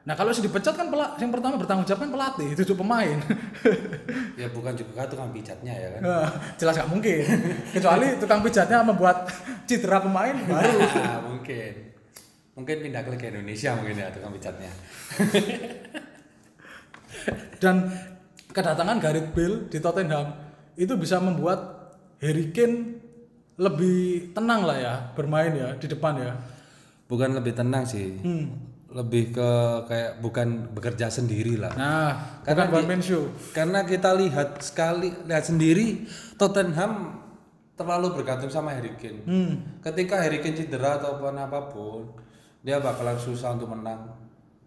Nah 0.02 0.18
kalau 0.18 0.34
sudah 0.34 0.50
dipecat 0.50 0.74
kan 0.74 0.90
pelak, 0.90 1.14
yang 1.22 1.30
pertama 1.30 1.62
bertanggung 1.62 1.86
jawab 1.86 2.02
kan 2.02 2.10
pelatih, 2.10 2.50
itu 2.58 2.74
pemain. 2.74 3.18
Ya 4.40 4.50
bukan 4.50 4.74
juga 4.74 5.06
tukang 5.06 5.30
pijatnya 5.30 5.70
ya 5.70 5.88
kan. 5.94 6.02
Nah, 6.02 6.30
Jelas 6.58 6.74
nggak 6.74 6.90
mungkin. 6.90 7.22
Kecuali 7.78 8.18
tukang 8.18 8.42
pijatnya 8.42 8.82
membuat 8.82 9.30
citra 9.70 10.02
pemain 10.02 10.34
baru. 10.34 10.80
Nah, 10.82 11.22
mungkin. 11.30 11.94
Mungkin 12.58 12.76
pindah 12.82 13.02
ke 13.06 13.10
Liga 13.14 13.28
Indonesia 13.30 13.70
mungkin 13.78 13.96
ya 14.02 14.10
tukang 14.10 14.34
pijatnya. 14.34 14.72
Dan 17.62 17.86
kedatangan 18.50 18.98
Gareth 18.98 19.30
Bale 19.38 19.70
di 19.70 19.78
Tottenham 19.78 20.34
itu 20.74 20.98
bisa 20.98 21.22
membuat 21.22 21.94
Harry 22.18 22.50
Kane 22.50 22.98
lebih 23.62 24.34
tenang 24.34 24.66
lah 24.66 24.78
ya 24.82 24.94
bermain 25.14 25.54
ya 25.54 25.78
di 25.78 25.86
depan 25.86 26.18
ya. 26.18 26.34
Bukan 27.06 27.38
lebih 27.38 27.54
tenang 27.54 27.86
sih. 27.86 28.18
Lebih 28.92 29.32
ke 29.32 29.50
kayak 29.86 30.20
bukan 30.20 30.48
bekerja 30.70 31.08
sendiri 31.08 31.56
lah. 31.56 31.72
Nah, 31.74 32.12
Karena 32.44 32.68
one 32.68 32.84
di- 32.84 32.90
man 32.90 33.02
show. 33.02 33.24
Karena 33.50 33.84
kita 33.84 34.12
lihat 34.14 34.60
sekali 34.60 35.16
lihat 35.24 35.44
sendiri 35.44 36.04
Tottenham 36.36 37.24
terlalu 37.74 38.14
bergantung 38.14 38.48
sama 38.48 38.72
Harry 38.72 38.92
Kane. 38.94 39.24
Ketika 39.80 40.20
Harry 40.20 40.38
Kane 40.38 40.54
cedera 40.56 41.00
ataupun 41.00 41.34
apa 41.34 41.60
pun, 41.66 42.12
dia 42.60 42.78
bakalan 42.78 43.16
susah 43.16 43.56
untuk 43.56 43.72
menang. 43.72 44.12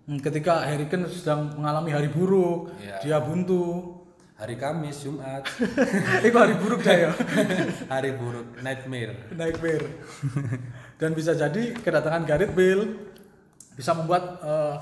Hmm, 0.04 0.16
Ketika 0.18 0.64
Harry 0.64 0.84
Kane 0.86 1.04
sedang 1.06 1.52
mengalami 1.54 1.92
hari 1.92 2.08
buruk, 2.08 2.72
Iya. 2.76 2.96
dia 3.00 3.18
buntu. 3.20 3.92
Hari 4.34 4.58
Kamis, 4.58 4.98
Jumat, 5.00 5.46
Itu 6.26 6.34
hari 6.34 6.58
buruk 6.58 6.82
dah 6.82 6.96
ya. 6.98 7.10
hari 7.94 8.10
buruk, 8.12 8.58
nightmare. 8.58 9.30
Nightmare. 9.30 9.86
Dan 10.96 11.14
bisa 11.14 11.32
jadi 11.32 11.70
kedatangan 11.72 12.26
Gareth 12.26 12.50
Bale 12.50 13.13
bisa 13.74 13.90
membuat 13.94 14.40
eh, 14.42 14.74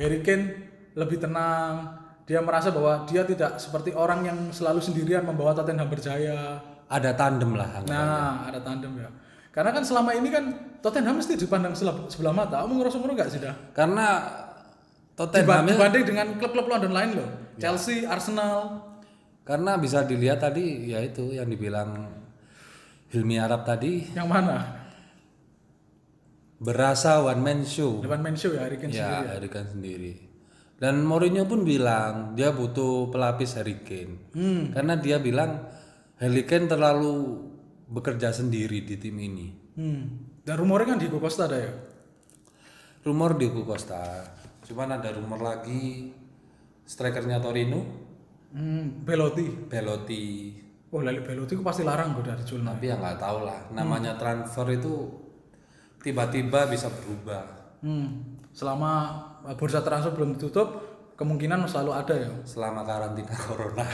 Harry 0.00 0.20
Kane 0.20 0.46
lebih 0.94 1.18
tenang. 1.20 2.00
Dia 2.24 2.40
merasa 2.40 2.72
bahwa 2.72 3.04
dia 3.04 3.20
tidak 3.28 3.60
seperti 3.60 3.92
orang 3.92 4.24
yang 4.24 4.38
selalu 4.48 4.80
sendirian 4.80 5.28
membawa 5.28 5.52
Tottenham 5.52 5.92
berjaya. 5.92 6.56
Ada 6.88 7.12
tandem 7.12 7.52
lah. 7.52 7.84
Nah, 7.84 8.48
ada 8.48 8.60
tandem 8.64 8.96
ya. 8.96 9.08
Karena 9.52 9.70
kan 9.70 9.84
selama 9.84 10.16
ini 10.16 10.32
kan 10.32 10.44
Tottenham 10.80 11.20
mesti 11.20 11.36
dipandang 11.36 11.76
sebelah, 11.76 12.32
mata. 12.32 12.64
Kamu 12.64 12.80
ngerasa 12.80 12.96
ngono 12.96 13.12
gak 13.12 13.28
sih 13.28 13.40
dah? 13.44 13.54
Karena 13.76 14.24
Tottenham 15.14 15.68
dibanding 15.68 16.04
dengan 16.04 16.26
klub-klub 16.40 16.66
London 16.66 16.92
lain 16.96 17.10
loh. 17.20 17.30
Chelsea, 17.60 18.02
Arsenal. 18.08 18.90
karena 19.44 19.76
bisa 19.76 20.00
dilihat 20.08 20.40
tadi 20.40 20.88
ya 20.88 21.04
itu 21.04 21.36
yang 21.36 21.44
dibilang 21.44 22.08
Hilmi 23.12 23.36
Arab 23.36 23.68
tadi 23.68 24.08
Yang 24.16 24.24
mana? 24.24 24.56
Berasa 26.64 27.20
one 27.20 27.44
man 27.44 27.60
show. 27.68 28.00
Depan 28.00 28.24
main 28.24 28.36
show 28.40 28.56
ya 28.56 28.64
Harry 28.64 28.80
Kane 28.80 28.88
sendiri. 28.90 29.24
Ya, 29.28 29.32
Harry 29.36 29.50
Kane 29.52 29.68
sendiri. 29.68 30.12
Dan 30.80 31.04
Mourinho 31.04 31.44
pun 31.44 31.62
bilang 31.62 32.32
dia 32.32 32.50
butuh 32.50 33.12
pelapis 33.12 33.60
Harry 33.60 33.84
Kane. 33.84 34.32
Karena 34.72 34.96
dia 34.96 35.20
bilang 35.20 35.68
Harry 36.16 36.48
Kane 36.48 36.64
terlalu 36.66 37.44
bekerja 37.92 38.32
sendiri 38.32 38.80
di 38.80 38.96
tim 38.96 39.14
ini. 39.20 39.52
Hmm. 39.76 40.02
Dan 40.40 40.54
rumornya 40.56 40.96
kan 40.96 40.98
Diego 40.98 41.20
Costa 41.20 41.44
ada 41.44 41.60
ya. 41.60 41.72
Rumor 43.04 43.36
di 43.36 43.52
Costa. 43.52 44.24
Cuman 44.64 44.96
ada 44.96 45.12
rumor 45.12 45.44
lagi 45.44 46.08
strikernya 46.88 47.36
Torino, 47.44 48.04
Hmm, 48.54 49.02
Belotti. 49.02 49.66
Belotti. 49.66 50.24
Oh, 50.94 51.02
Lali 51.02 51.18
Belotti 51.26 51.58
itu 51.58 51.64
pasti 51.66 51.82
larang 51.82 52.14
gue 52.14 52.22
dari 52.22 52.46
jual. 52.46 52.62
Tapi 52.62 52.86
ya 52.86 52.94
nggak 52.94 53.18
tahu 53.18 53.38
lah. 53.42 53.66
Namanya 53.74 54.14
transfer 54.14 54.62
itu 54.70 55.10
tiba-tiba 56.04 56.68
bisa 56.68 56.92
berubah. 56.92 57.44
Hmm. 57.80 58.36
Selama 58.52 59.18
bursa 59.56 59.80
transfer 59.80 60.12
belum 60.12 60.36
ditutup, 60.36 60.84
kemungkinan 61.16 61.64
selalu 61.64 61.90
ada 61.96 62.14
ya. 62.14 62.30
Selama 62.44 62.84
karantina 62.84 63.34
corona. 63.34 63.86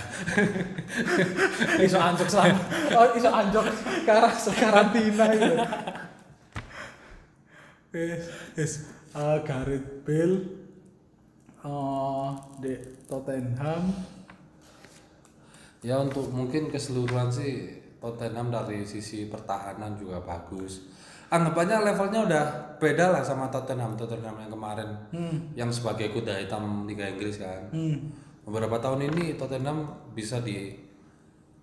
iso 1.86 1.96
anjok 1.96 2.28
selama 2.28 2.60
oh 2.98 3.06
iso 3.14 3.30
anjok 3.30 3.64
karena 4.02 4.28
karantina 4.34 5.24
itu. 5.30 5.54
Wes, 7.94 8.24
wes. 8.58 8.72
Uh, 9.10 9.42
Gareth 9.42 10.06
Bale 10.06 10.38
uh, 11.66 12.30
di 12.62 12.78
Tottenham 13.10 13.90
Ya 15.80 15.96
untuk 15.96 16.28
mungkin 16.28 16.68
keseluruhan 16.68 17.32
sih 17.32 17.80
Tottenham 18.04 18.52
dari 18.52 18.84
sisi 18.84 19.24
pertahanan 19.28 19.96
juga 19.96 20.20
bagus. 20.20 20.84
Anggapannya 21.30 21.86
levelnya 21.86 22.20
udah 22.26 22.44
beda 22.82 23.14
lah 23.14 23.22
sama 23.22 23.46
Tottenham 23.46 23.94
Tottenham 23.94 24.34
yang 24.34 24.50
kemarin 24.50 24.88
yang 25.54 25.70
sebagai 25.70 26.10
kuda 26.10 26.42
hitam 26.42 26.90
Liga 26.90 27.06
Inggris 27.06 27.38
kan. 27.38 27.70
hmm. 27.70 27.96
Beberapa 28.50 28.82
tahun 28.82 29.06
ini 29.14 29.38
Tottenham 29.38 29.86
bisa 30.10 30.42
di 30.42 30.74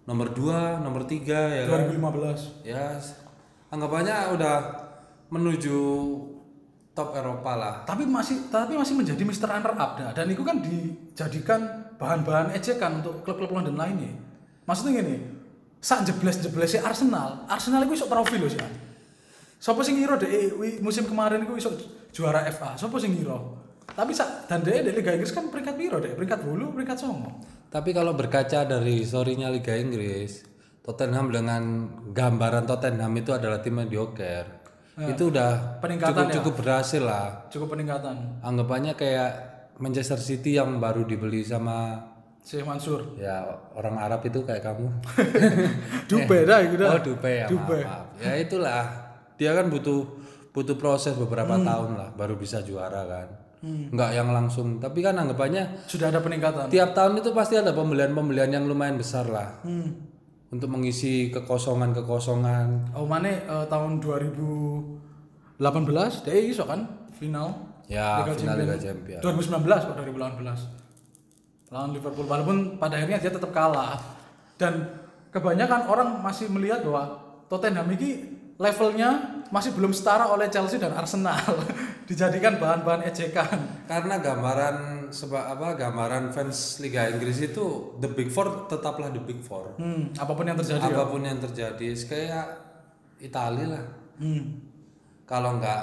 nomor 0.08 0.32
2, 0.32 0.80
nomor 0.80 1.04
3 1.04 1.20
ya 1.28 1.64
kan. 1.68 1.84
2015 1.92 2.64
Ya 2.64 2.96
anggapannya 3.68 4.32
udah 4.40 4.56
menuju 5.28 5.76
top 6.96 7.14
Eropa 7.14 7.54
lah. 7.60 7.76
tapi 7.84 8.08
masih 8.08 8.48
tapi 8.50 8.74
masih 8.74 8.96
menjadi 8.96 9.22
Mr. 9.22 9.46
Runner 9.52 9.76
Up 9.76 9.92
dah. 10.00 10.16
dan 10.16 10.26
itu 10.32 10.42
kan 10.42 10.64
dijadikan 10.64 11.92
bahan-bahan 12.00 12.56
ejekan 12.56 13.04
untuk 13.04 13.22
klub-klub 13.22 13.52
London 13.54 13.76
lainnya 13.76 14.16
maksudnya 14.64 15.04
gini 15.04 15.22
saat 15.78 16.08
jebles 16.08 16.42
jeblesnya 16.42 16.82
Arsenal 16.82 17.46
Arsenal 17.46 17.86
itu 17.86 18.00
iso 18.00 18.08
profil 18.10 18.42
loh 18.42 18.50
sih 18.50 18.87
Sopo 19.58 19.82
sing 19.82 19.98
ngira 19.98 20.16
deh 20.16 20.54
musim 20.80 21.04
kemarin 21.04 21.42
itu 21.42 21.58
iso 21.58 21.74
juara 22.10 22.46
FA 22.48 22.78
Sopo 22.78 22.98
sing 22.98 23.14
ngira 23.14 23.36
tapi 23.88 24.12
sak 24.12 24.46
dan 24.46 24.62
dia 24.62 24.84
di 24.84 24.92
Liga 24.92 25.16
Inggris 25.16 25.32
kan 25.32 25.48
peringkat 25.48 25.74
piro 25.74 25.98
deh 25.98 26.14
peringkat 26.14 26.44
bulu 26.44 26.70
peringkat 26.72 26.98
songo 26.98 27.32
Tapi 27.68 27.92
kalau 27.92 28.14
berkaca 28.14 28.64
dari 28.64 29.02
historinya 29.02 29.52
Liga 29.52 29.76
Inggris, 29.76 30.40
Tottenham 30.80 31.28
dengan 31.28 31.62
gambaran 32.12 32.64
Tottenham 32.64 33.12
itu 33.12 33.36
adalah 33.36 33.60
tim 33.60 33.76
mediocre. 33.76 34.48
Itu 34.96 35.30
udah 35.30 35.84
Peningkatan 35.84 36.32
cukup, 36.32 36.36
cukup 36.40 36.54
berhasil 36.64 37.04
lah. 37.04 37.44
cukup 37.52 37.76
peningkatan 37.76 38.40
Anggapannya 38.40 38.96
kayak 38.96 39.32
Manchester 39.78 40.16
City 40.18 40.56
yang 40.56 40.80
baru 40.80 41.04
dibeli 41.04 41.44
sama 41.44 42.02
Syekh 42.40 42.64
Mansur 42.64 43.20
ya 43.20 43.44
orang 43.76 44.00
Arab 44.00 44.24
itu 44.24 44.40
kayak 44.42 44.64
kamu. 44.64 44.88
Dupe 46.10 46.38
dah 46.48 46.60
itu 46.64 46.76
dah 46.80 46.88
Oh, 46.96 47.02
Dupe 47.04 47.30
ya. 47.30 47.46
Maaf, 47.46 47.52
Dupe. 47.52 47.80
maaf. 47.84 48.06
Ya 48.18 48.32
itulah. 48.40 48.84
Dia 49.38 49.54
kan 49.54 49.70
butuh 49.70 50.04
butuh 50.52 50.76
proses 50.76 51.14
beberapa 51.14 51.54
Hmm. 51.54 51.66
tahun 51.66 51.92
lah 51.96 52.10
baru 52.14 52.36
bisa 52.36 52.62
juara 52.62 53.06
kan. 53.06 53.28
Nggak 53.62 54.12
yang 54.14 54.30
langsung. 54.30 54.78
Tapi 54.78 55.02
kan 55.02 55.14
anggapannya 55.14 55.86
sudah 55.86 56.10
ada 56.10 56.22
peningkatan 56.22 56.70
tiap 56.70 56.94
tahun 56.94 57.18
itu 57.18 57.34
pasti 57.34 57.58
ada 57.58 57.74
pembelian-pembelian 57.74 58.54
yang 58.54 58.66
lumayan 58.66 58.98
besar 58.98 59.26
lah 59.26 59.62
hmm. 59.66 59.90
untuk 60.54 60.70
mengisi 60.70 61.30
kekosongan-kekosongan. 61.30 62.94
Oh 62.94 63.06
mana 63.06 63.30
eh, 63.30 63.66
tahun 63.66 64.02
2018 64.02 66.26
dia 66.26 66.36
iso 66.38 66.66
kan 66.66 66.86
final 67.18 67.66
Ya, 67.88 68.20
Liga 68.20 68.36
final. 68.36 68.60
Liga 68.60 68.76
Champions. 68.76 69.24
2019 69.24 69.64
kok 69.64 69.96
2018 69.96 71.72
lawan 71.72 71.90
Liverpool 71.96 72.28
walaupun 72.28 72.76
pada 72.76 73.00
akhirnya 73.00 73.20
dia 73.20 73.32
tetap 73.32 73.52
kalah 73.52 73.96
dan 74.60 74.92
kebanyakan 75.32 75.88
orang 75.88 76.10
masih 76.20 76.52
melihat 76.52 76.84
bahwa 76.84 77.16
Tottenham 77.48 77.88
ini 77.96 78.37
levelnya 78.58 79.10
masih 79.48 79.72
belum 79.72 79.92
setara 79.92 80.28
oleh 80.28 80.48
Chelsea 80.48 80.76
dan 80.76 80.92
Arsenal 80.92 81.38
dijadikan 82.10 82.58
bahan-bahan 82.58 83.06
ejekan 83.06 83.86
Karena 83.86 84.18
gambaran 84.18 84.76
seba 85.10 85.48
apa 85.48 85.72
gambaran 85.74 86.30
fans 86.30 86.80
Liga 86.80 87.08
Inggris 87.08 87.40
itu 87.40 87.64
the 87.96 88.10
big 88.10 88.28
four 88.28 88.68
tetaplah 88.68 89.08
the 89.08 89.20
big 89.20 89.40
four. 89.40 89.72
hmm, 89.76 90.12
apa 90.14 90.32
pun 90.32 90.44
yang 90.44 90.58
terjadi 90.58 90.82
ya. 90.82 90.90
Apa 90.90 91.04
pun 91.06 91.22
yang 91.22 91.40
terjadi 91.40 91.88
kayak 92.02 92.48
Italia 93.20 93.66
lah. 93.70 93.84
hmm. 94.18 94.44
Kalau 95.24 95.56
nggak 95.56 95.82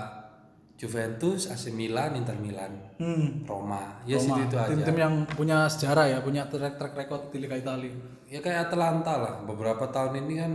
Juventus, 0.74 1.46
AC 1.46 1.70
Milan, 1.70 2.12
Inter 2.14 2.34
Milan, 2.36 2.72
Hmm. 2.94 3.42
Roma. 3.44 4.02
Ya 4.04 4.16
Roma. 4.16 4.26
situ 4.28 4.40
itu 4.44 4.56
aja. 4.56 4.68
tim-tim 4.68 4.96
yang 4.96 5.14
punya 5.28 5.64
sejarah 5.64 6.06
ya 6.06 6.18
punya 6.20 6.46
track 6.46 6.76
track 6.76 6.94
record 6.96 7.22
di 7.30 7.38
Liga 7.38 7.56
Italia 7.56 7.94
Ya 8.26 8.38
kayak 8.38 8.68
Atlanta 8.68 9.14
lah. 9.14 9.34
Beberapa 9.42 9.86
tahun 9.86 10.20
ini 10.20 10.34
kan 10.36 10.52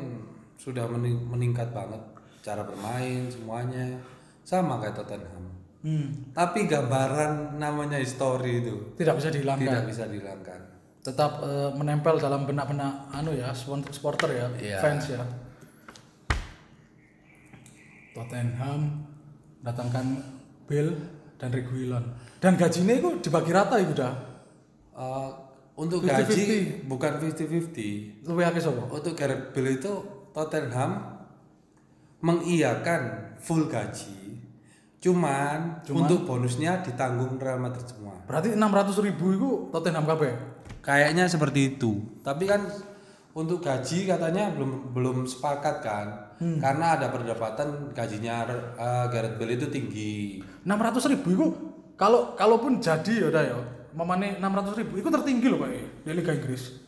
sudah 0.55 0.85
mening- 0.87 1.23
meningkat 1.25 1.71
banget 1.71 2.03
cara 2.49 2.65
bermain 2.65 3.29
semuanya 3.29 3.93
sama 4.41 4.81
kayak 4.81 4.97
Tottenham. 4.97 5.45
hmm. 5.79 6.33
Tapi 6.33 6.65
gambaran 6.65 7.31
namanya 7.55 7.95
history 7.95 8.65
itu 8.65 8.97
tidak 8.97 9.15
bisa 9.15 9.29
dihilangkan 9.29 9.69
tidak 9.69 9.85
bisa 9.85 10.03
dihilangkan. 10.05 10.59
tetap 10.99 11.31
eh, 11.39 11.69
menempel 11.71 12.17
dalam 12.17 12.43
benak-benak 12.43 13.07
anu 13.11 13.31
ya 13.31 13.53
supporter 13.53 14.29
ya 14.31 14.47
Iya. 14.57 14.77
fans 14.79 15.05
ya 15.07 15.21
Tottenham 18.11 19.05
datangkan 19.61 20.05
Bill 20.65 20.91
dan 21.37 21.49
Reguilon 21.49 22.03
dan 22.37 22.55
gajinya 22.55 22.93
itu 22.93 23.09
dibagi 23.21 23.51
rata 23.51 23.77
itu 23.77 23.93
udah 23.93 24.13
Uh, 24.91 25.31
untuk 25.79 26.03
50-50. 26.03 26.11
gaji 26.11 26.43
bukan 26.83 27.23
50-50. 27.23 28.27
lebih 28.27 28.43
akeh 28.43 28.59
sapa 28.59 28.83
Untuk 28.91 29.15
Gareth 29.15 29.55
Bale 29.55 29.79
itu 29.79 29.87
Tottenham 30.35 31.18
mengiyakan 32.19 33.33
full 33.39 33.67
gaji. 33.67 34.17
Cuman, 34.99 35.79
untuk 35.87 36.27
bonusnya 36.27 36.83
ditanggung 36.83 37.39
Real 37.39 37.55
Madrid 37.55 37.87
semua. 37.87 38.19
berarti 38.27 38.51
600 38.51 39.07
ribu 39.07 39.25
itu 39.31 39.49
Tottenham 39.71 40.03
kabeh 40.03 40.35
Kayaknya 40.83 41.23
seperti 41.31 41.75
itu. 41.75 42.03
Tapi 42.19 42.43
kan 42.43 42.67
untuk 43.31 43.63
gaji 43.63 44.11
katanya 44.11 44.51
belum 44.51 44.91
belum 44.91 45.23
sepakat 45.23 45.75
kan. 45.79 46.07
Karena 46.39 46.99
ada 46.99 47.07
perdebatan 47.11 47.95
gajinya 47.95 48.47
uh, 48.75 49.07
Gareth 49.07 49.39
Bale 49.39 49.55
itu 49.55 49.67
tinggi. 49.71 50.43
600 50.67 51.11
ribu 51.15 51.27
itu 51.31 51.45
kalau 51.99 52.35
kalaupun 52.35 52.79
jadi 52.79 53.23
ya 53.23 53.27
udah 53.27 53.43
ya 53.43 53.57
mamane 53.91 54.39
600 54.39 54.79
ribu 54.79 54.93
itu 55.03 55.09
tertinggi 55.11 55.47
loh 55.51 55.59
pak 55.59 55.69
di 56.07 56.11
Liga 56.15 56.31
Inggris 56.31 56.79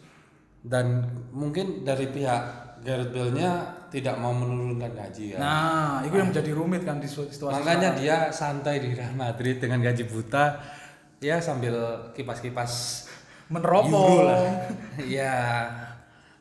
Dan 0.62 1.10
mungkin 1.34 1.82
dari 1.82 2.06
pihak 2.10 2.42
Gareth 2.82 3.14
Bale-nya 3.14 3.52
tidak 3.92 4.16
mau 4.18 4.32
menurunkan 4.32 4.96
gaji 4.96 5.36
ya. 5.36 5.38
nah 5.38 6.00
itu 6.08 6.16
yang 6.16 6.32
menjadi 6.32 6.52
rumit 6.56 6.88
kan 6.88 7.04
di 7.04 7.12
situasi 7.12 7.60
Makanya 7.60 7.92
dia 8.00 8.32
santai 8.32 8.80
di 8.80 8.96
Real 8.96 9.12
Madrid 9.14 9.60
dengan 9.60 9.84
gaji 9.84 10.08
buta 10.08 10.64
ya 11.20 11.38
sambil 11.44 12.10
kipas-kipas 12.18 13.06
meneropong. 13.52 14.26
Iya. 15.12 15.68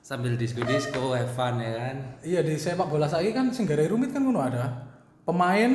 Sambil 0.01 0.35
disco-disco, 0.35 1.15
have 1.15 1.31
fun 1.35 1.63
ya 1.63 1.71
kan. 1.77 1.97
Iya 2.25 2.41
di 2.43 2.59
sepak 2.59 2.87
bola 2.89 3.07
saya 3.07 3.31
kan 3.31 3.51
sing 3.55 3.67
gara 3.69 3.85
rumit 3.87 4.11
kan 4.11 4.23
ngono 4.25 4.43
ada. 4.43 4.91
Pemain 5.23 5.75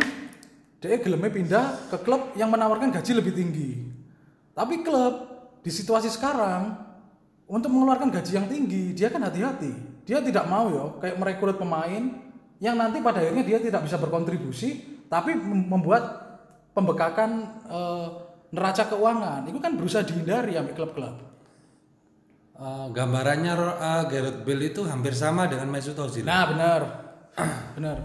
dia 0.81 0.97
gelemnya 0.99 1.31
pindah 1.31 1.65
ke 1.91 1.97
klub 2.03 2.35
yang 2.35 2.51
menawarkan 2.51 2.91
gaji 2.91 3.11
lebih 3.15 3.31
tinggi. 3.31 3.83
Tapi 4.51 4.83
klub 4.83 5.13
di 5.63 5.71
situasi 5.71 6.11
sekarang 6.11 6.84
untuk 7.45 7.69
mengeluarkan 7.69 8.09
gaji 8.09 8.31
yang 8.33 8.47
tinggi 8.49 8.93
dia 8.93 9.09
kan 9.09 9.21
hati-hati. 9.21 9.71
Dia 10.05 10.21
tidak 10.21 10.45
mau 10.45 10.69
yo 10.69 10.85
kayak 11.01 11.17
merekrut 11.17 11.57
pemain 11.57 12.03
yang 12.57 12.75
nanti 12.77 13.01
pada 13.01 13.21
akhirnya 13.21 13.43
dia 13.43 13.59
tidak 13.59 13.85
bisa 13.85 13.97
berkontribusi 13.97 14.69
tapi 15.05 15.33
mem- 15.33 15.69
membuat 15.69 16.03
pembekakan 16.73 17.29
eh, 17.69 18.07
neraca 18.49 18.83
keuangan. 18.87 19.45
Itu 19.45 19.57
kan 19.61 19.77
berusaha 19.77 20.01
dihindari 20.05 20.57
ya 20.57 20.65
klub-klub. 20.65 21.15
Eh, 22.55 22.87
gambarannya 22.93 23.53
eh, 23.57 24.03
Gareth 24.09 24.39
Bale 24.41 24.65
itu 24.69 24.81
hampir 24.85 25.13
sama 25.13 25.45
dengan 25.45 25.67
Mesut 25.69 25.97
Ozil. 25.97 26.23
Nah 26.23 26.43
benar, 26.49 26.81
benar. 27.77 27.97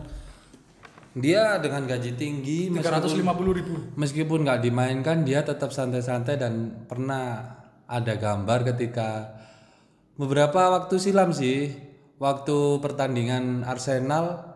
Dia 1.10 1.58
dengan 1.58 1.90
gaji 1.90 2.14
tinggi 2.14 2.70
Tiga 2.70 2.94
ratus 2.94 3.18
lima 3.18 3.34
puluh 3.34 3.50
ribu. 3.58 3.74
meskipun 3.98 4.46
nggak 4.46 4.62
dimainkan 4.62 5.26
dia 5.26 5.42
tetap 5.42 5.74
santai-santai 5.74 6.38
dan 6.38 6.86
pernah 6.86 7.58
ada 7.90 8.14
gambar 8.14 8.62
ketika 8.70 9.34
beberapa 10.14 10.70
waktu 10.70 10.94
silam 10.96 11.34
sih 11.34 11.74
waktu 12.16 12.78
pertandingan 12.78 13.66
Arsenal 13.66 14.46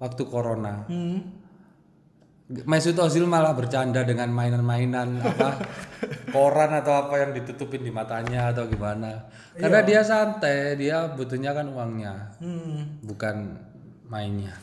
waktu 0.00 0.22
corona 0.24 0.88
Hmm. 0.88 1.36
Mesut 2.48 2.96
Ozil 2.96 3.28
malah 3.28 3.52
bercanda 3.52 4.08
dengan 4.08 4.32
mainan-mainan 4.32 5.20
apa 5.28 5.60
koran 6.32 6.72
atau 6.72 6.96
apa 6.96 7.20
yang 7.20 7.36
ditutupin 7.36 7.84
di 7.84 7.92
matanya 7.92 8.48
atau 8.48 8.64
gimana 8.64 9.28
karena 9.52 9.84
dia 9.84 10.00
santai 10.00 10.72
dia 10.80 11.12
butuhnya 11.12 11.52
kan 11.52 11.68
uangnya 11.68 12.14
Hmm. 12.40 13.04
bukan 13.04 13.36
mainnya 14.08 14.56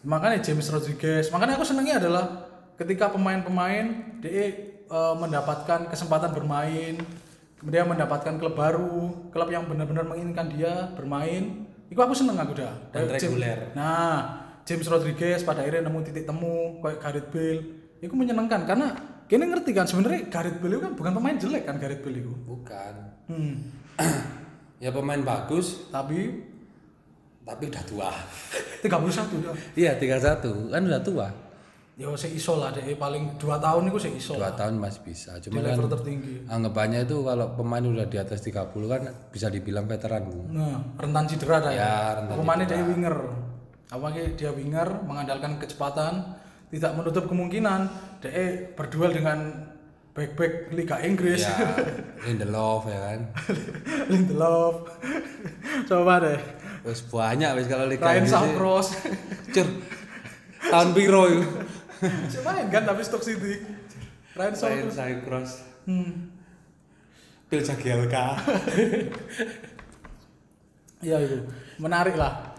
Makanya 0.00 0.40
James 0.40 0.64
Rodriguez, 0.72 1.28
makanya 1.28 1.60
aku 1.60 1.66
senangnya 1.68 2.00
adalah 2.00 2.24
ketika 2.80 3.12
pemain-pemain 3.12 4.16
dia 4.24 4.69
eh, 4.90 5.14
mendapatkan 5.16 5.86
kesempatan 5.88 6.34
bermain, 6.34 6.98
kemudian 7.62 7.86
mendapatkan 7.86 8.36
klub 8.42 8.58
baru, 8.58 9.30
klub 9.30 9.48
yang 9.48 9.70
benar-benar 9.70 10.04
menginginkan 10.04 10.50
dia 10.50 10.90
bermain, 10.98 11.70
itu 11.90 11.98
aku 11.98 12.14
seneng 12.14 12.38
aku 12.38 12.58
dah. 12.58 12.74
Dan 12.94 13.10
reguler. 13.10 13.74
Nah, 13.74 14.40
James 14.62 14.86
Rodriguez 14.86 15.42
pada 15.42 15.66
akhirnya 15.66 15.90
nemu 15.90 16.00
titik 16.06 16.24
temu 16.24 16.78
kayak 16.78 16.98
Gareth 17.02 17.28
Bale. 17.34 17.62
Itu 17.98 18.14
menyenangkan 18.14 18.62
karena 18.64 18.86
kini 19.26 19.50
ngerti 19.50 19.70
kan 19.74 19.90
sebenarnya 19.90 20.30
Gareth 20.30 20.62
Bale 20.62 20.78
itu 20.78 20.82
kan 20.86 20.92
bukan 20.94 21.12
pemain 21.18 21.36
jelek 21.36 21.62
kan 21.66 21.76
Gareth 21.82 22.02
Bale 22.06 22.18
itu? 22.22 22.32
Bukan. 22.46 22.94
Hmm. 23.26 23.54
ya 24.84 24.90
pemain 24.94 25.22
bagus. 25.26 25.90
Tapi? 25.90 26.46
Tapi 27.42 27.62
udah 27.66 27.84
tua. 27.84 28.10
31 28.86 28.86
ya. 29.42 29.52
Iya 29.74 29.92
31 29.98 30.70
kan 30.70 30.82
udah 30.86 31.02
tua 31.02 31.49
ya 32.00 32.08
saya 32.16 32.32
iso 32.32 32.56
lah 32.56 32.72
deh 32.72 32.96
paling 32.96 33.36
dua 33.36 33.60
tahun 33.60 33.92
itu 33.92 33.98
saya 34.00 34.14
iso 34.16 34.32
dua 34.32 34.48
lah. 34.48 34.56
tahun 34.56 34.80
masih 34.80 35.00
bisa. 35.04 35.36
Cuma 35.44 35.60
kan 35.60 35.76
tertinggi. 36.00 36.48
anggapannya 36.48 37.04
itu 37.04 37.20
kalau 37.20 37.46
pemain 37.52 37.84
udah 37.84 38.08
di 38.08 38.16
atas 38.16 38.40
30 38.40 38.72
kan 38.88 39.02
bisa 39.28 39.52
dibilang 39.52 39.84
veteran 39.84 40.32
bu. 40.32 40.48
Nah 40.48 40.80
rentan 40.96 41.28
cedera 41.28 41.60
dah 41.60 41.72
Ya, 41.76 42.16
rentan 42.16 42.40
pemainnya 42.40 42.66
dia 42.72 42.80
winger. 42.88 43.16
Apalagi 43.92 44.32
dia 44.32 44.48
winger 44.48 44.88
mengandalkan 45.04 45.60
kecepatan 45.60 46.40
tidak 46.72 46.92
menutup 46.96 47.28
kemungkinan. 47.28 47.80
Dia 48.24 48.72
berduel 48.72 49.12
dengan 49.12 49.68
back-back 50.16 50.72
Liga 50.72 50.96
Inggris. 51.04 51.44
Ya 51.44 51.52
Lindelof 52.24 52.88
ya 52.88 53.00
kan? 53.12 53.20
Lindelof. 54.08 54.88
Coba 55.84 56.24
deh. 56.24 56.40
Wes 56.80 57.04
banyak 57.04 57.60
wes 57.60 57.68
kalau 57.68 57.84
Liga 57.84 58.08
Ryan 58.08 58.24
Inggris. 58.24 58.32
Shawcross 58.32 58.88
Cur. 59.52 59.68
tahun 60.60 60.88
piro 60.96 61.24
itu 61.28 61.44
siapa 62.32 62.50
main 62.56 62.68
kan 62.72 62.82
tapi 62.88 63.04
Stoke 63.04 63.24
City. 63.24 63.60
Ryan 64.34 64.54
Ryan 64.54 64.56
Shawcross 64.56 64.96
Shawcross 64.96 65.52
hmm. 65.86 66.12
Phil 67.50 67.62
Jagielka. 67.62 68.26
Ya 71.00 71.16
itu. 71.16 71.40
Menarik 71.80 72.12
lah 72.12 72.49